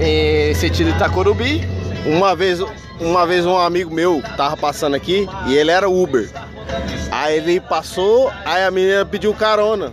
em 0.00 0.54
sentido 0.54 0.90
Itacorubi. 0.90 1.68
Uma 2.06 2.34
vez, 2.34 2.60
uma 3.00 3.26
vez 3.26 3.46
um 3.46 3.56
amigo 3.56 3.92
meu 3.92 4.22
tava 4.36 4.56
passando 4.56 4.94
aqui 4.94 5.28
e 5.46 5.56
ele 5.56 5.70
era 5.70 5.88
Uber. 5.88 6.30
Aí 7.10 7.36
ele 7.36 7.60
passou, 7.60 8.30
aí 8.44 8.62
a 8.62 8.70
menina 8.70 9.04
pediu 9.04 9.34
carona. 9.34 9.92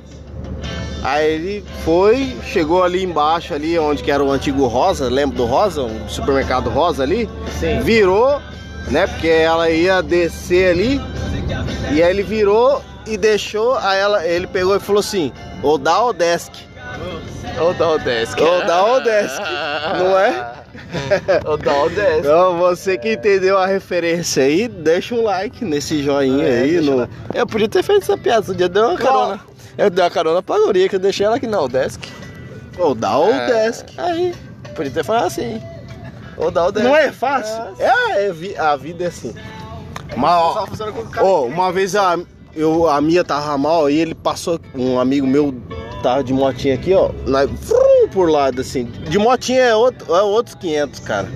Aí 1.03 1.31
ele 1.31 1.65
foi, 1.85 2.35
chegou 2.43 2.83
ali 2.83 3.03
embaixo, 3.03 3.53
ali 3.53 3.77
onde 3.79 4.03
que 4.03 4.11
era 4.11 4.23
o 4.23 4.31
antigo 4.31 4.67
Rosa, 4.67 5.07
lembra 5.09 5.37
do 5.37 5.45
Rosa? 5.45 5.83
Um 5.83 6.09
supermercado 6.09 6.69
Rosa 6.69 7.03
ali? 7.03 7.29
Sim. 7.59 7.79
Virou, 7.79 8.41
né? 8.89 9.07
Porque 9.07 9.27
ela 9.27 9.69
ia 9.69 10.01
descer 10.01 10.71
ali 10.71 11.01
e 11.91 12.03
aí 12.03 12.09
ele 12.09 12.23
virou 12.23 12.83
e 13.05 13.17
deixou, 13.17 13.75
aí 13.77 13.99
ela, 13.99 14.25
ele 14.25 14.47
pegou 14.47 14.75
e 14.75 14.79
falou 14.79 14.99
assim: 14.99 15.31
ou 15.63 15.77
dá 15.77 15.99
ou 16.01 16.13
desce. 16.13 16.51
Ou 17.59 17.73
dá 17.73 17.91
o 17.91 17.99
desk. 17.99 18.39
Ou 18.39 18.65
dá 18.65 18.83
ou 18.83 19.01
desce, 19.01 19.39
não 19.97 20.17
é? 20.17 20.53
O 21.45 21.57
desk. 21.89 22.19
Então, 22.19 22.57
você 22.57 22.97
que 22.97 23.13
entendeu 23.13 23.57
a 23.57 23.65
referência 23.65 24.43
aí, 24.43 24.67
deixa 24.67 25.15
um 25.15 25.23
like 25.23 25.63
nesse 25.63 26.01
joinha 26.03 26.45
É, 26.45 26.61
aí. 26.61 26.81
No... 26.81 26.97
lá. 26.97 27.09
Eu 27.33 27.45
podia 27.47 27.67
ter 27.67 27.83
feito 27.83 28.03
essa 28.03 28.17
piada, 28.17 28.53
dia 28.53 28.67
deu 28.69 28.83
uma 28.89 28.97
carona. 28.97 29.39
Eu 29.77 29.89
dei 29.89 30.03
uma 30.03 30.09
carona 30.11 30.41
pra 30.41 30.57
guria, 30.59 30.89
que 30.89 30.95
eu 30.95 30.99
deixei 30.99 31.25
ela 31.25 31.35
aqui 31.37 31.47
na 31.47 31.65
desk. 31.67 32.01
Ou 32.77 32.93
dá 32.95 33.17
ou 33.17 33.31
É. 33.31 33.71
Aí, 33.97 34.33
podia 34.75 34.91
ter 34.91 35.03
falado 35.03 35.25
assim. 35.25 35.61
Ou 36.37 36.51
dá 36.51 36.65
o 36.67 36.71
desk. 36.71 36.87
Não 36.87 36.95
é 36.95 37.11
fácil? 37.11 37.63
É, 37.79 38.25
é 38.27 38.31
vi- 38.31 38.55
a 38.55 38.75
vida 38.75 39.03
é 39.03 39.07
assim. 39.07 39.33
Mas, 40.15 40.31
ó, 40.31 40.65
Ô, 41.21 41.45
uma 41.45 41.71
vez 41.71 41.95
a, 41.95 42.17
eu, 42.55 42.87
a 42.89 42.99
Mia 43.01 43.23
tava 43.23 43.57
mal 43.57 43.89
e 43.89 43.99
ele 43.99 44.15
passou, 44.15 44.59
um 44.73 44.99
amigo 44.99 45.27
meu 45.27 45.53
tava 46.01 46.23
de 46.23 46.33
motinha 46.33 46.75
aqui, 46.75 46.93
ó, 46.93 47.09
na, 47.25 47.45
por 48.17 48.31
lado 48.31 48.61
assim. 48.61 48.85
De 48.85 49.19
motinha 49.19 49.61
é, 49.61 49.75
outro, 49.75 50.11
é 50.15 50.23
outros 50.23 50.55
500, 50.55 50.99
cara. 51.01 51.27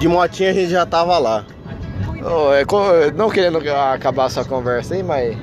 De 0.00 0.08
motinha 0.08 0.50
a 0.50 0.52
gente 0.52 0.70
já 0.70 0.84
tava 0.84 1.16
lá. 1.18 1.46
Ô, 2.20 2.52
é, 2.52 3.12
não 3.12 3.30
querendo 3.30 3.58
acabar 3.92 4.26
essa 4.26 4.44
conversa 4.44 4.94
aí, 4.94 5.02
mas. 5.04 5.36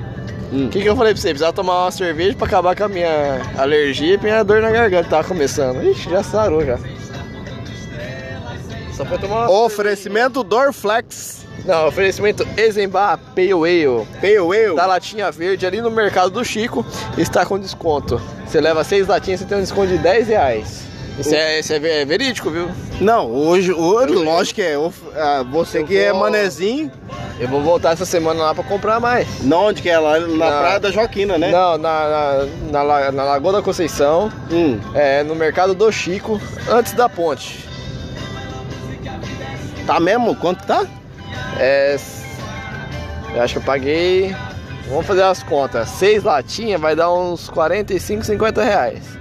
Hum. 0.52 0.66
O 0.66 0.68
que, 0.68 0.82
que 0.82 0.88
eu 0.88 0.94
falei 0.94 1.14
pra 1.14 1.22
você? 1.22 1.28
Precisava 1.28 1.54
tomar 1.54 1.84
uma 1.84 1.90
cerveja 1.90 2.36
pra 2.36 2.46
acabar 2.46 2.76
com 2.76 2.84
a 2.84 2.88
minha 2.88 3.40
alergia 3.56 4.14
e 4.14 4.18
minha 4.18 4.42
dor 4.42 4.60
na 4.60 4.70
garganta 4.70 5.08
tava 5.08 5.26
começando. 5.26 5.82
Ixi, 5.84 6.10
já 6.10 6.22
sarou 6.22 6.62
já. 6.62 6.78
Só 8.92 9.06
foi 9.06 9.16
tomar 9.16 9.48
uma 9.48 9.64
Oferecimento 9.64 10.44
Dorflex. 10.44 11.39
Não, 11.64 11.86
oferecimento 11.88 12.46
Eisenbach 12.56 13.20
Pale 13.34 13.52
Ale. 13.52 14.06
Pale 14.20 14.36
Ale. 14.36 14.74
Da 14.76 14.86
latinha 14.86 15.30
verde 15.30 15.66
ali 15.66 15.80
no 15.80 15.90
mercado 15.90 16.30
do 16.30 16.44
Chico 16.44 16.84
está 17.18 17.44
com 17.44 17.58
desconto. 17.58 18.20
Você 18.46 18.60
leva 18.60 18.82
seis 18.84 19.06
latinhas, 19.06 19.40
você 19.40 19.46
tem 19.46 19.58
um 19.58 19.60
desconto 19.60 19.88
de 19.88 19.98
10 19.98 20.28
reais. 20.28 20.82
Isso 21.18 21.34
é, 21.34 21.60
isso 21.60 21.72
é 21.74 21.78
ve- 21.78 22.04
verídico, 22.06 22.48
viu? 22.50 22.68
Não, 23.00 23.30
hoje, 23.30 23.72
hoje 23.72 24.14
lógico 24.14 24.54
que 24.56 24.62
é. 24.62 24.74
ah, 25.16 25.44
Você 25.50 25.80
Eu 25.80 25.84
que 25.86 25.98
é 25.98 26.10
vou- 26.12 26.20
manezinho, 26.22 26.90
Eu 27.38 27.48
vou 27.48 27.60
voltar 27.62 27.92
essa 27.92 28.04
semana 28.06 28.42
lá 28.42 28.54
pra 28.54 28.64
comprar 28.64 28.98
mais. 29.00 29.26
não 29.44 29.66
onde 29.66 29.82
que 29.82 29.88
é? 29.90 29.98
Lá 29.98 30.18
na 30.20 30.26
Não. 30.26 30.36
Praia 30.36 30.80
da 30.80 30.90
Joaquina, 30.90 31.36
né? 31.38 31.50
Não, 31.50 31.76
na, 31.78 32.46
na, 32.70 32.84
na, 32.84 33.12
na 33.12 33.24
Lagoa 33.24 33.52
da 33.52 33.62
Conceição, 33.62 34.32
Hum. 34.50 34.78
é, 34.94 35.22
no 35.22 35.34
mercado 35.34 35.74
do 35.74 35.90
Chico, 35.92 36.40
antes 36.70 36.92
da 36.94 37.08
ponte. 37.08 37.68
Tá 39.86 39.98
mesmo? 40.00 40.34
Quanto 40.36 40.64
tá? 40.66 40.86
É, 41.58 41.96
eu 43.34 43.42
acho 43.42 43.54
que 43.54 43.58
eu 43.58 43.64
paguei. 43.64 44.34
Vamos 44.88 45.06
fazer 45.06 45.22
as 45.22 45.42
contas. 45.42 45.88
Seis 45.88 46.24
latinhas 46.24 46.80
vai 46.80 46.96
dar 46.96 47.12
uns 47.12 47.48
45, 47.48 48.24
50 48.24 48.64
reais. 48.64 49.20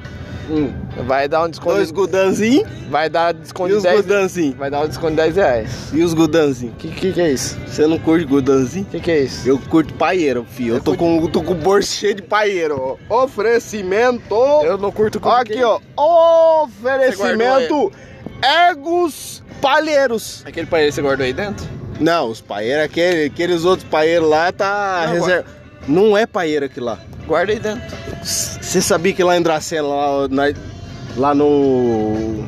Hum. 0.50 0.74
Vai 1.06 1.28
dar 1.28 1.44
um 1.44 1.50
desconto. 1.50 1.76
Dois 1.76 1.92
gudanzinhos 1.92 2.68
Vai 2.90 3.08
dar 3.08 3.34
desconto 3.34 3.70
e 3.70 3.72
de 3.74 3.78
os 3.78 3.84
10 3.84 4.02
gudanzinhos. 4.02 4.58
Vai 4.58 4.72
dar 4.72 4.82
um 4.82 4.88
desconto 4.88 5.12
de 5.12 5.18
10 5.18 5.36
reais. 5.36 5.70
E 5.94 6.04
os 6.04 6.14
gudanzinhos. 6.16 6.76
Que 6.80 6.88
que, 6.90 7.14
que 7.14 7.22
é 7.22 7.32
isso? 7.32 7.56
Você 7.68 7.86
não 7.86 8.00
curte 8.00 8.26
gudanzinho? 8.26 8.86
Que 8.86 9.00
que 9.00 9.12
é 9.12 9.20
isso? 9.20 9.48
Eu 9.48 9.60
curto 9.60 9.94
paieiro, 9.94 10.44
filho. 10.50 10.76
Eu 10.76 10.82
tô 10.82 10.96
com, 10.96 11.28
tô 11.28 11.44
com 11.44 11.52
o 11.52 11.56
bolso 11.56 11.94
cheio 11.94 12.16
de 12.16 12.24
paieiro. 12.24 12.98
Oferecimento. 13.08 14.36
Eu 14.64 14.78
não 14.78 14.92
curto 14.92 15.20
Ó, 15.22 15.30
aqui, 15.30 15.62
ó. 15.62 15.80
Oferecimento 16.64 17.92
Egos 18.42 19.44
Palheiros. 19.62 20.44
Aquele 20.46 20.66
país 20.66 20.96
você 20.96 21.02
guardou 21.02 21.26
aí 21.26 21.34
dentro? 21.34 21.79
Não, 22.00 22.30
os 22.30 22.40
paeiros, 22.42 22.86
aquele, 22.86 23.26
aqueles 23.26 23.66
outros 23.66 23.88
paeiros 23.90 24.30
lá 24.30 24.52
tá 24.52 25.04
Não, 25.08 25.14
reserva. 25.14 25.46
Não 25.88 26.18
é 26.18 26.26
paeiro 26.26 26.66
aqui 26.66 26.80
lá. 26.80 26.98
Guarda 27.28 27.52
aí 27.52 27.60
dentro. 27.60 27.82
Você 28.24 28.82
sabia 28.82 29.14
que 29.14 29.24
lá 29.24 29.38
em 29.38 29.42
Dracena, 29.42 29.88
lá, 29.88 30.28
na- 30.30 30.54
lá 31.18 31.36
no. 31.36 32.46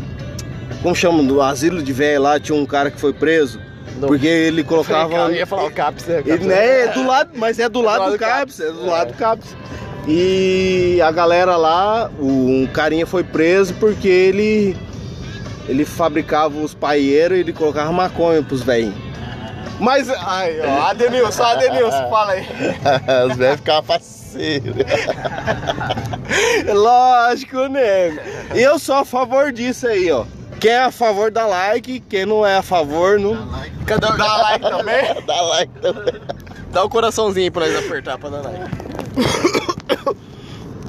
Como 0.81 0.95
chama? 0.95 1.21
No 1.21 1.41
asilo 1.41 1.81
de 1.83 1.93
velho 1.93 2.21
lá, 2.21 2.39
tinha 2.39 2.57
um 2.57 2.65
cara 2.65 2.89
que 2.89 2.99
foi 2.99 3.13
preso. 3.13 3.59
No- 3.99 4.07
Porque 4.07 4.25
ele 4.27 4.63
colocava. 4.63 5.13
Eu 5.13 5.35
ia 5.35 5.45
falar 5.45 5.65
o 5.65 5.71
CAPS, 5.71 6.05
né? 6.05 6.23
Ele, 6.25 6.45
né, 6.45 6.81
é 6.83 6.87
do 6.93 7.05
lado, 7.05 7.31
mas 7.35 7.59
é 7.59 7.67
do 7.69 7.81
lado 7.81 8.11
do 8.11 8.17
CAPS, 8.17 8.59
é 8.59 8.71
do 8.71 8.85
lado 8.85 9.11
do 9.11 9.17
CAPS. 9.17 9.55
E 10.07 10.99
a 11.03 11.11
galera 11.11 11.55
lá, 11.57 12.09
um 12.19 12.67
carinha 12.73 13.05
foi 13.05 13.23
preso 13.23 13.73
porque 13.75 14.07
ele 14.07 14.75
ele 15.69 15.85
fabricava 15.85 16.57
os 16.57 16.73
paieiros 16.73 17.37
e 17.37 17.41
ele 17.41 17.53
colocava 17.53 17.91
maconha 17.91 18.41
pros 18.41 18.61
velhinhos. 18.63 19.10
Mas, 19.81 20.07
ai, 20.09 20.59
ó, 20.61 20.89
Adenilson, 20.89 21.41
Adenilson, 21.41 22.09
fala 22.09 22.33
aí. 22.33 22.45
Os 23.27 23.35
velhos 23.35 23.57
ficavam 23.57 23.83
faceiros. 23.83 24.75
Lógico, 26.71 27.65
nego. 27.65 28.19
Eu 28.53 28.77
sou 28.77 28.97
a 28.97 29.05
favor 29.05 29.51
disso 29.51 29.87
aí, 29.87 30.11
ó. 30.11 30.23
Quem 30.59 30.69
é 30.69 30.83
a 30.83 30.91
favor 30.91 31.31
dá 31.31 31.47
like, 31.47 31.99
quem 32.01 32.27
não 32.27 32.45
é 32.45 32.57
a 32.57 32.61
favor 32.61 33.19
não. 33.19 33.35
Cadê 33.87 34.05
o 34.05 34.15
dá 34.15 34.37
like 34.37 34.69
também? 34.69 35.03
Dá 35.25 35.41
like 35.41 35.79
também. 35.79 36.21
Dá 36.71 36.83
o 36.83 36.89
coraçãozinho 36.89 37.51
pra 37.51 37.65
nós 37.67 37.83
apertar 37.83 38.19
pra 38.19 38.29
dar 38.29 38.41
like. 38.43 38.59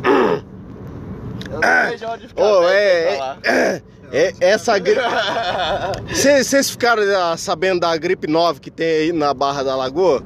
Eu 1.50 1.60
não 1.60 1.90
vejo 1.90 2.06
onde 2.06 2.28
ficar 2.28 2.42
Ô, 2.42 2.60
velho 2.60 2.70
é, 2.70 3.38
é, 3.44 3.82
é- 4.12 4.32
essa 4.40 4.78
gripe. 4.78 5.00
Vocês 6.10 6.68
ficaram 6.70 7.02
ah, 7.16 7.36
sabendo 7.36 7.80
da 7.80 7.96
gripe 7.96 8.26
nova 8.26 8.60
que 8.60 8.70
tem 8.70 8.86
aí 8.86 9.12
na 9.12 9.32
Barra 9.34 9.62
da 9.62 9.74
Lagoa? 9.74 10.22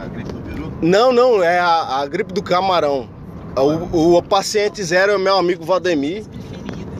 A 0.00 0.06
gripe 0.06 0.32
do 0.32 0.40
peru? 0.40 0.72
Não, 0.82 1.12
não, 1.12 1.42
é 1.42 1.58
a, 1.58 2.00
a 2.00 2.06
gripe 2.06 2.32
do 2.32 2.42
camarão. 2.42 3.08
O, 3.92 4.16
o 4.16 4.22
paciente 4.22 4.82
zero 4.82 5.12
é 5.12 5.16
o 5.16 5.20
meu 5.20 5.36
amigo 5.36 5.64
Valdemir. 5.64 6.24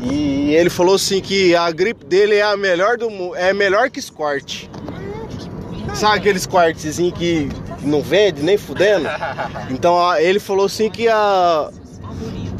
E 0.00 0.54
ele 0.54 0.68
falou 0.68 0.96
assim 0.96 1.20
que 1.20 1.54
a 1.54 1.70
gripe 1.70 2.04
dele 2.04 2.34
é 2.36 2.42
a 2.42 2.56
melhor 2.56 2.96
do 2.98 3.08
mundo, 3.08 3.36
é 3.36 3.52
melhor 3.52 3.88
que 3.88 4.00
Squirt. 4.02 4.64
Sabe 5.94 6.16
aqueles 6.18 6.46
quartezinhos 6.46 7.16
que 7.16 7.48
não 7.82 8.02
vende 8.02 8.42
nem 8.42 8.56
fudendo? 8.58 9.06
Então 9.70 9.98
a- 10.08 10.20
ele 10.20 10.38
falou 10.40 10.66
assim 10.66 10.90
que 10.90 11.08
a 11.08 11.70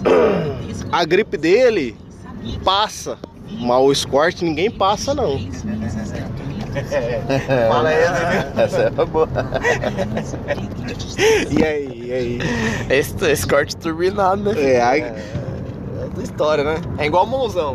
a 0.93 1.05
gripe 1.05 1.37
dele 1.37 1.97
passa, 2.65 3.19
mas 3.59 4.05
o 4.05 4.45
ninguém 4.45 4.71
passa 4.71 5.15
não. 5.15 5.39
Fala 7.69 7.89
aí, 7.91 7.97
né? 7.97 8.53
Essa 8.57 8.83
é 8.83 8.91
boa. 8.91 9.29
E 11.51 11.65
aí, 11.65 12.03
e 12.07 12.13
aí? 12.13 12.39
Esse, 12.91 13.15
esse 13.31 13.47
corte 13.47 13.77
turbinado, 13.77 14.43
né? 14.43 14.53
É, 14.61 14.83
aí- 14.83 15.01
É 15.03 16.05
outra 16.05 16.23
história, 16.23 16.65
né? 16.65 16.77
É 16.99 17.07
igual 17.07 17.27
Monzão. 17.27 17.75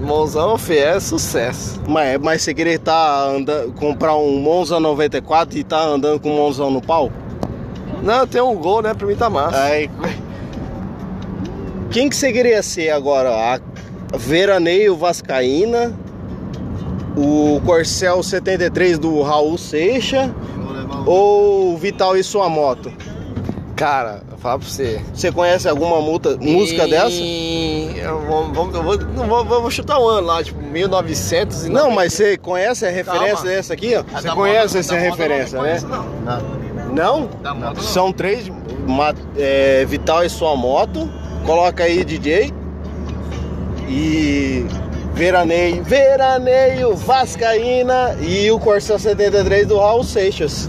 Monzão, 0.00 0.58
fê, 0.58 0.78
é 0.78 0.98
sucesso. 1.00 1.80
Mas, 1.88 2.18
mas 2.20 2.42
você 2.42 2.52
querer 2.52 2.78
tá 2.80 3.24
andando, 3.28 3.72
comprar 3.74 4.16
um 4.16 4.36
Monza 4.38 4.78
94 4.80 5.56
e 5.58 5.64
tá 5.64 5.80
andando 5.82 6.20
com 6.20 6.30
um 6.30 6.36
Monzão 6.36 6.70
no 6.70 6.82
pau? 6.82 7.10
Não, 8.02 8.26
tem 8.26 8.42
um 8.42 8.54
gol, 8.56 8.82
né? 8.82 8.92
Pra 8.92 9.06
mim 9.06 9.14
tá 9.16 9.30
massa. 9.30 9.62
Aí. 9.62 9.88
Quem 11.90 12.08
que 12.10 12.16
você 12.16 12.32
queria 12.32 12.62
ser 12.62 12.90
agora? 12.90 13.30
A 13.30 13.58
Veraneio 14.16 14.96
Vascaína, 14.96 15.92
o 17.16 17.60
Corcel 17.64 18.22
73 18.22 18.98
do 18.98 19.22
Raul 19.22 19.56
Seixas 19.58 20.30
ou 21.06 21.74
o 21.74 21.76
Vital 21.76 22.16
e 22.16 22.22
sua 22.24 22.48
moto? 22.48 22.92
Cara, 23.76 24.22
eu 24.30 24.38
falo 24.38 24.60
pra 24.60 24.68
você. 24.68 25.00
Você 25.12 25.32
conhece 25.32 25.68
alguma 25.68 26.00
multa- 26.00 26.36
música 26.40 26.86
E- 26.86 26.90
dessa? 26.90 27.20
Eu 28.06 28.20
vou, 28.20 28.52
vou- 28.52 28.70
eu 28.72 28.82
vou, 28.82 28.98
não 28.98 29.26
vou, 29.26 29.44
vou 29.62 29.70
chutar 29.70 29.98
um 29.98 30.06
ano 30.06 30.26
lá, 30.28 30.44
tipo 30.44 30.62
1900 30.62 31.66
e 31.66 31.70
Não, 31.70 31.90
mas 31.90 32.12
você 32.12 32.36
conhece 32.36 32.86
a 32.86 32.90
referência 32.90 33.34
Calma. 33.36 33.50
dessa 33.50 33.72
aqui? 33.74 33.96
ó? 33.96 34.00
A 34.14 34.20
Você 34.20 34.28
da 34.28 34.34
conhece 34.34 34.66
moda- 34.76 34.78
essa 34.78 34.94
referência, 34.96 35.56
não 35.58 35.64
né? 35.64 35.80
conheço, 35.80 35.86
não. 35.88 36.94
Não? 36.94 37.28
Não. 37.54 37.74
São 37.76 38.12
três, 38.12 38.48
ma- 38.86 39.14
é, 39.36 39.84
Vital 39.86 40.24
e 40.24 40.28
sua 40.28 40.54
moto. 40.54 41.10
Coloca 41.44 41.82
aí 41.82 42.04
DJ. 42.04 42.54
E 43.88 44.66
Veraneio, 45.14 45.82
Veraneio 45.84 46.96
Vascaína 46.96 48.16
e 48.20 48.50
o 48.50 48.58
Corsa 48.58 48.98
73 48.98 49.66
do 49.66 49.78
Raul 49.78 50.02
Seixas. 50.04 50.68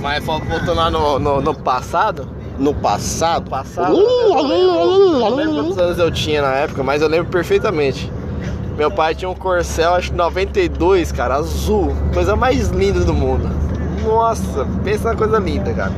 Mas 0.00 0.22
voltando 0.24 0.74
lá 0.74 0.90
no, 0.90 1.18
no, 1.18 1.40
no 1.40 1.54
passado, 1.54 2.28
No 2.58 2.74
passado. 2.74 3.48
passado, 3.48 3.96
eu 3.96 4.28
não 4.34 4.42
lembro, 4.42 5.20
eu 5.20 5.34
lembro 5.34 5.54
quantos 5.54 5.78
anos 5.78 5.98
eu 5.98 6.10
tinha 6.10 6.42
na 6.42 6.52
época, 6.54 6.82
mas 6.82 7.00
eu 7.00 7.08
lembro 7.08 7.30
perfeitamente. 7.30 8.12
Meu 8.76 8.90
pai 8.90 9.14
tinha 9.14 9.28
um 9.30 9.34
Corcel, 9.34 9.94
acho 9.94 10.10
que 10.10 10.16
92, 10.16 11.10
cara, 11.12 11.36
azul, 11.36 11.94
coisa 12.12 12.36
mais 12.36 12.68
linda 12.68 13.00
do 13.00 13.14
mundo. 13.14 13.48
Nossa, 14.04 14.66
pensa 14.84 15.10
na 15.10 15.16
coisa 15.16 15.38
linda, 15.38 15.72
cara. 15.72 15.92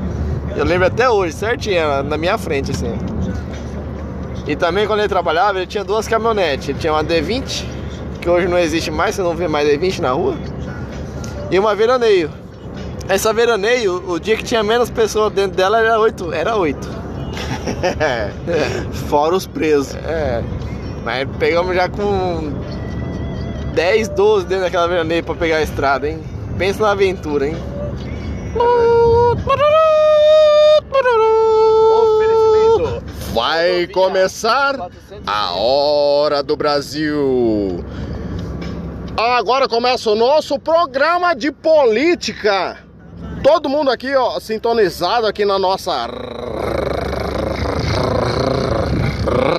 Eu 0.55 0.64
lembro 0.64 0.87
até 0.87 1.09
hoje, 1.11 1.33
certinho, 1.33 2.03
na 2.05 2.16
minha 2.16 2.38
frente, 2.38 2.70
assim. 2.70 2.94
E 4.46 4.54
também 4.54 4.87
quando 4.87 5.00
ele 5.00 5.09
trabalhava, 5.09 5.59
ele 5.59 5.66
tinha 5.66 5.82
duas 5.85 6.06
caminhonetes. 6.06 6.68
Ele 6.68 6.78
tinha 6.78 6.92
uma 6.92 7.02
D20, 7.02 7.64
que 8.20 8.28
hoje 8.28 8.46
não 8.46 8.59
existe 8.59 8.90
mais, 8.90 9.14
você 9.14 9.22
não 9.22 9.35
vê 9.35 9.48
mais 9.48 9.68
D20 9.68 9.98
na 10.00 10.12
rua. 10.12 10.37
e 11.50 11.59
uma 11.59 11.74
veraneio. 11.74 12.30
Essa 13.09 13.32
veraneio, 13.32 14.02
o 14.09 14.18
dia 14.18 14.37
que 14.37 14.42
tinha 14.42 14.62
menos 14.62 14.90
pessoas 14.90 15.32
dentro 15.32 15.56
dela 15.56 15.78
era 15.78 15.98
oito. 15.98 16.32
Era 16.32 16.56
oito. 16.56 16.88
É. 18.00 18.30
Fora 19.09 19.35
os 19.35 19.46
presos. 19.46 19.94
É. 19.94 20.42
Mas 21.04 21.28
pegamos 21.38 21.74
já 21.74 21.88
com 21.88 22.52
10, 23.74 24.09
12 24.09 24.46
dentro 24.46 24.64
daquela 24.64 24.88
veraneio 24.88 25.22
pra 25.22 25.35
pegar 25.35 25.59
a 25.59 25.62
estrada, 25.62 26.09
hein? 26.09 26.20
Pensa 26.59 26.82
na 26.82 26.90
aventura, 26.92 27.46
hein? 27.46 27.56
Vai 33.37 33.87
começar 33.88 34.88
a 35.27 35.53
Hora 35.53 36.42
do 36.42 36.57
Brasil. 36.57 37.85
Agora 39.14 39.68
começa 39.68 40.11
o 40.11 40.14
nosso 40.14 40.59
programa 40.59 41.35
de 41.35 41.53
política. 41.53 42.79
Todo 43.42 43.68
mundo 43.68 43.90
aqui, 43.90 44.16
ó, 44.16 44.40
sintonizado 44.40 45.27
aqui 45.27 45.44
na 45.44 45.59
nossa 45.59 46.09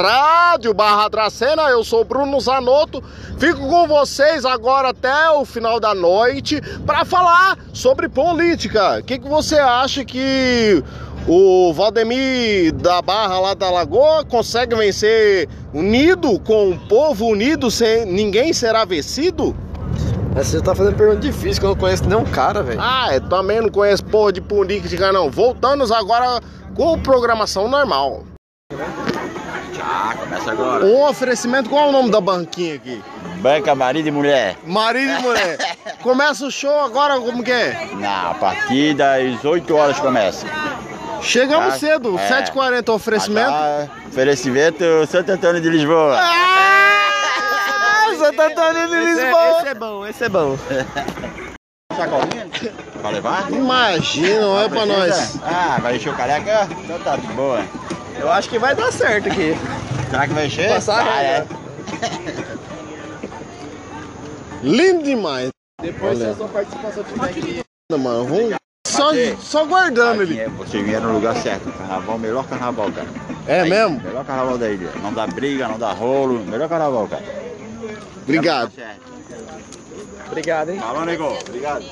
Rádio 0.01 0.73
Barra 0.73 1.07
Dracena. 1.07 1.69
Eu 1.69 1.83
sou 1.83 2.03
Bruno 2.03 2.41
Zanotto. 2.41 3.03
Fico 3.37 3.59
com 3.59 3.87
vocês 3.87 4.43
agora 4.43 4.89
até 4.89 5.29
o 5.29 5.45
final 5.45 5.79
da 5.79 5.93
noite 5.93 6.59
para 6.83 7.05
falar 7.05 7.55
sobre 7.71 8.09
política. 8.09 8.97
O 8.97 9.03
que, 9.03 9.19
que 9.19 9.29
você 9.29 9.59
acha 9.59 10.03
que 10.03 10.83
o 11.27 11.73
Valdemir 11.73 12.73
da 12.73 13.01
Barra 13.01 13.39
lá 13.39 13.53
da 13.53 13.69
Lagoa 13.69 14.23
consegue 14.23 14.75
vencer 14.75 15.49
unido 15.73 16.39
com 16.39 16.69
o 16.71 16.79
povo 16.87 17.25
unido 17.27 17.69
sem 17.69 18.05
ninguém 18.05 18.53
será 18.53 18.85
vencido? 18.85 19.55
Você 20.33 20.61
tá 20.61 20.73
fazendo 20.73 20.95
pergunta 20.95 21.19
difícil 21.19 21.59
que 21.59 21.65
eu 21.65 21.69
não 21.71 21.75
conheço 21.75 22.07
nenhum 22.07 22.23
cara, 22.23 22.61
velho. 22.61 22.79
Ah, 22.81 23.09
eu 23.13 23.21
também 23.21 23.59
não 23.59 23.69
conheço 23.69 24.05
porra 24.05 24.31
de 24.31 24.39
política 24.39 25.11
não. 25.11 25.29
Voltamos 25.29 25.91
agora 25.91 26.39
com 26.75 26.99
programação 26.99 27.67
normal. 27.67 28.23
Ah, 29.81 30.15
começa 30.17 30.51
agora. 30.51 30.85
Um 30.85 31.03
oferecimento, 31.03 31.69
qual 31.69 31.87
é 31.87 31.89
o 31.89 31.91
nome 31.91 32.11
da 32.11 32.21
banquinha 32.21 32.75
aqui? 32.75 33.01
Banca 33.41 33.73
marido 33.73 34.07
e 34.07 34.11
mulher. 34.11 34.57
Marido 34.65 35.11
e 35.11 35.21
mulher. 35.21 35.57
Começa 36.01 36.45
o 36.45 36.51
show 36.51 36.79
agora, 36.79 37.19
como 37.19 37.43
que 37.43 37.51
é? 37.51 37.89
Na 37.95 38.33
partir 38.35 38.93
das 38.93 39.43
8 39.43 39.75
horas 39.75 39.99
começa. 39.99 40.45
Chegamos 41.21 41.73
Ah, 41.73 41.77
cedo, 41.79 42.17
é. 42.17 42.27
7h40 42.27 42.89
oferecimento. 42.93 43.49
Ah, 43.49 43.87
oferecimento 44.07 44.83
Santo 45.07 45.31
Antônio 45.31 45.61
de 45.61 45.69
Lisboa. 45.69 46.17
Ah, 46.19 48.09
Santo 48.17 48.41
Antônio 48.41 48.87
de 48.87 48.95
Lisboa. 48.95 49.63
é 49.67 49.73
bom, 49.73 50.07
esse 50.07 50.23
é 50.23 50.29
bom. 50.29 50.57
Sacolinha? 51.95 52.47
Pra 53.01 53.09
levar? 53.11 53.51
Imagina, 53.51 54.41
não 54.41 54.59
é 54.59 54.67
pra 54.69 54.85
nós. 54.85 55.37
Ah, 55.43 55.77
vai 55.81 55.95
encher 55.97 56.09
o 56.09 56.15
careca? 56.17 56.67
Então 56.83 56.99
tá 56.99 57.15
de 57.15 57.27
boa. 57.27 57.63
Eu 58.19 58.31
acho 58.31 58.49
que 58.49 58.57
vai 58.57 58.75
dar 58.75 58.91
certo 58.91 59.27
aqui. 59.29 59.55
Será 60.09 60.27
que 60.27 60.33
vai 60.33 60.47
encher? 60.47 60.69
Passar 60.69 61.07
a 61.07 61.13
ah, 61.13 61.23
é. 61.23 61.45
Lindo 64.63 65.03
demais. 65.03 65.49
Depois 65.79 66.19
Olha. 66.19 66.25
se 66.25 66.31
a 66.31 66.35
sua 66.35 66.47
participação 66.47 67.03
tiver 67.03 67.25
aqui. 67.25 67.61
Mano, 67.91 68.25
vamos 68.25 68.55
só, 68.87 69.11
só 69.39 69.65
guardando 69.65 70.21
ele. 70.23 70.39
é, 70.39 70.47
Você 70.49 70.81
vier 70.81 71.01
no 71.01 71.13
lugar 71.13 71.35
certo. 71.37 71.71
Carnaval, 71.71 72.17
melhor 72.17 72.47
carnaval, 72.47 72.91
cara. 72.91 73.07
É 73.47 73.61
Aí, 73.61 73.69
mesmo? 73.69 74.01
Melhor 74.01 74.25
carnaval 74.25 74.57
da 74.57 74.69
ilha. 74.69 74.89
Não 75.01 75.13
dá 75.13 75.27
briga, 75.27 75.67
não 75.67 75.77
dá 75.77 75.91
rolo. 75.91 76.39
Melhor 76.45 76.67
carnaval, 76.69 77.07
cara. 77.07 77.23
Obrigado. 78.23 78.71
Obrigado, 80.27 80.69
hein? 80.71 80.79
Falou, 80.79 81.05
nego. 81.05 81.37
Obrigado. 81.47 81.83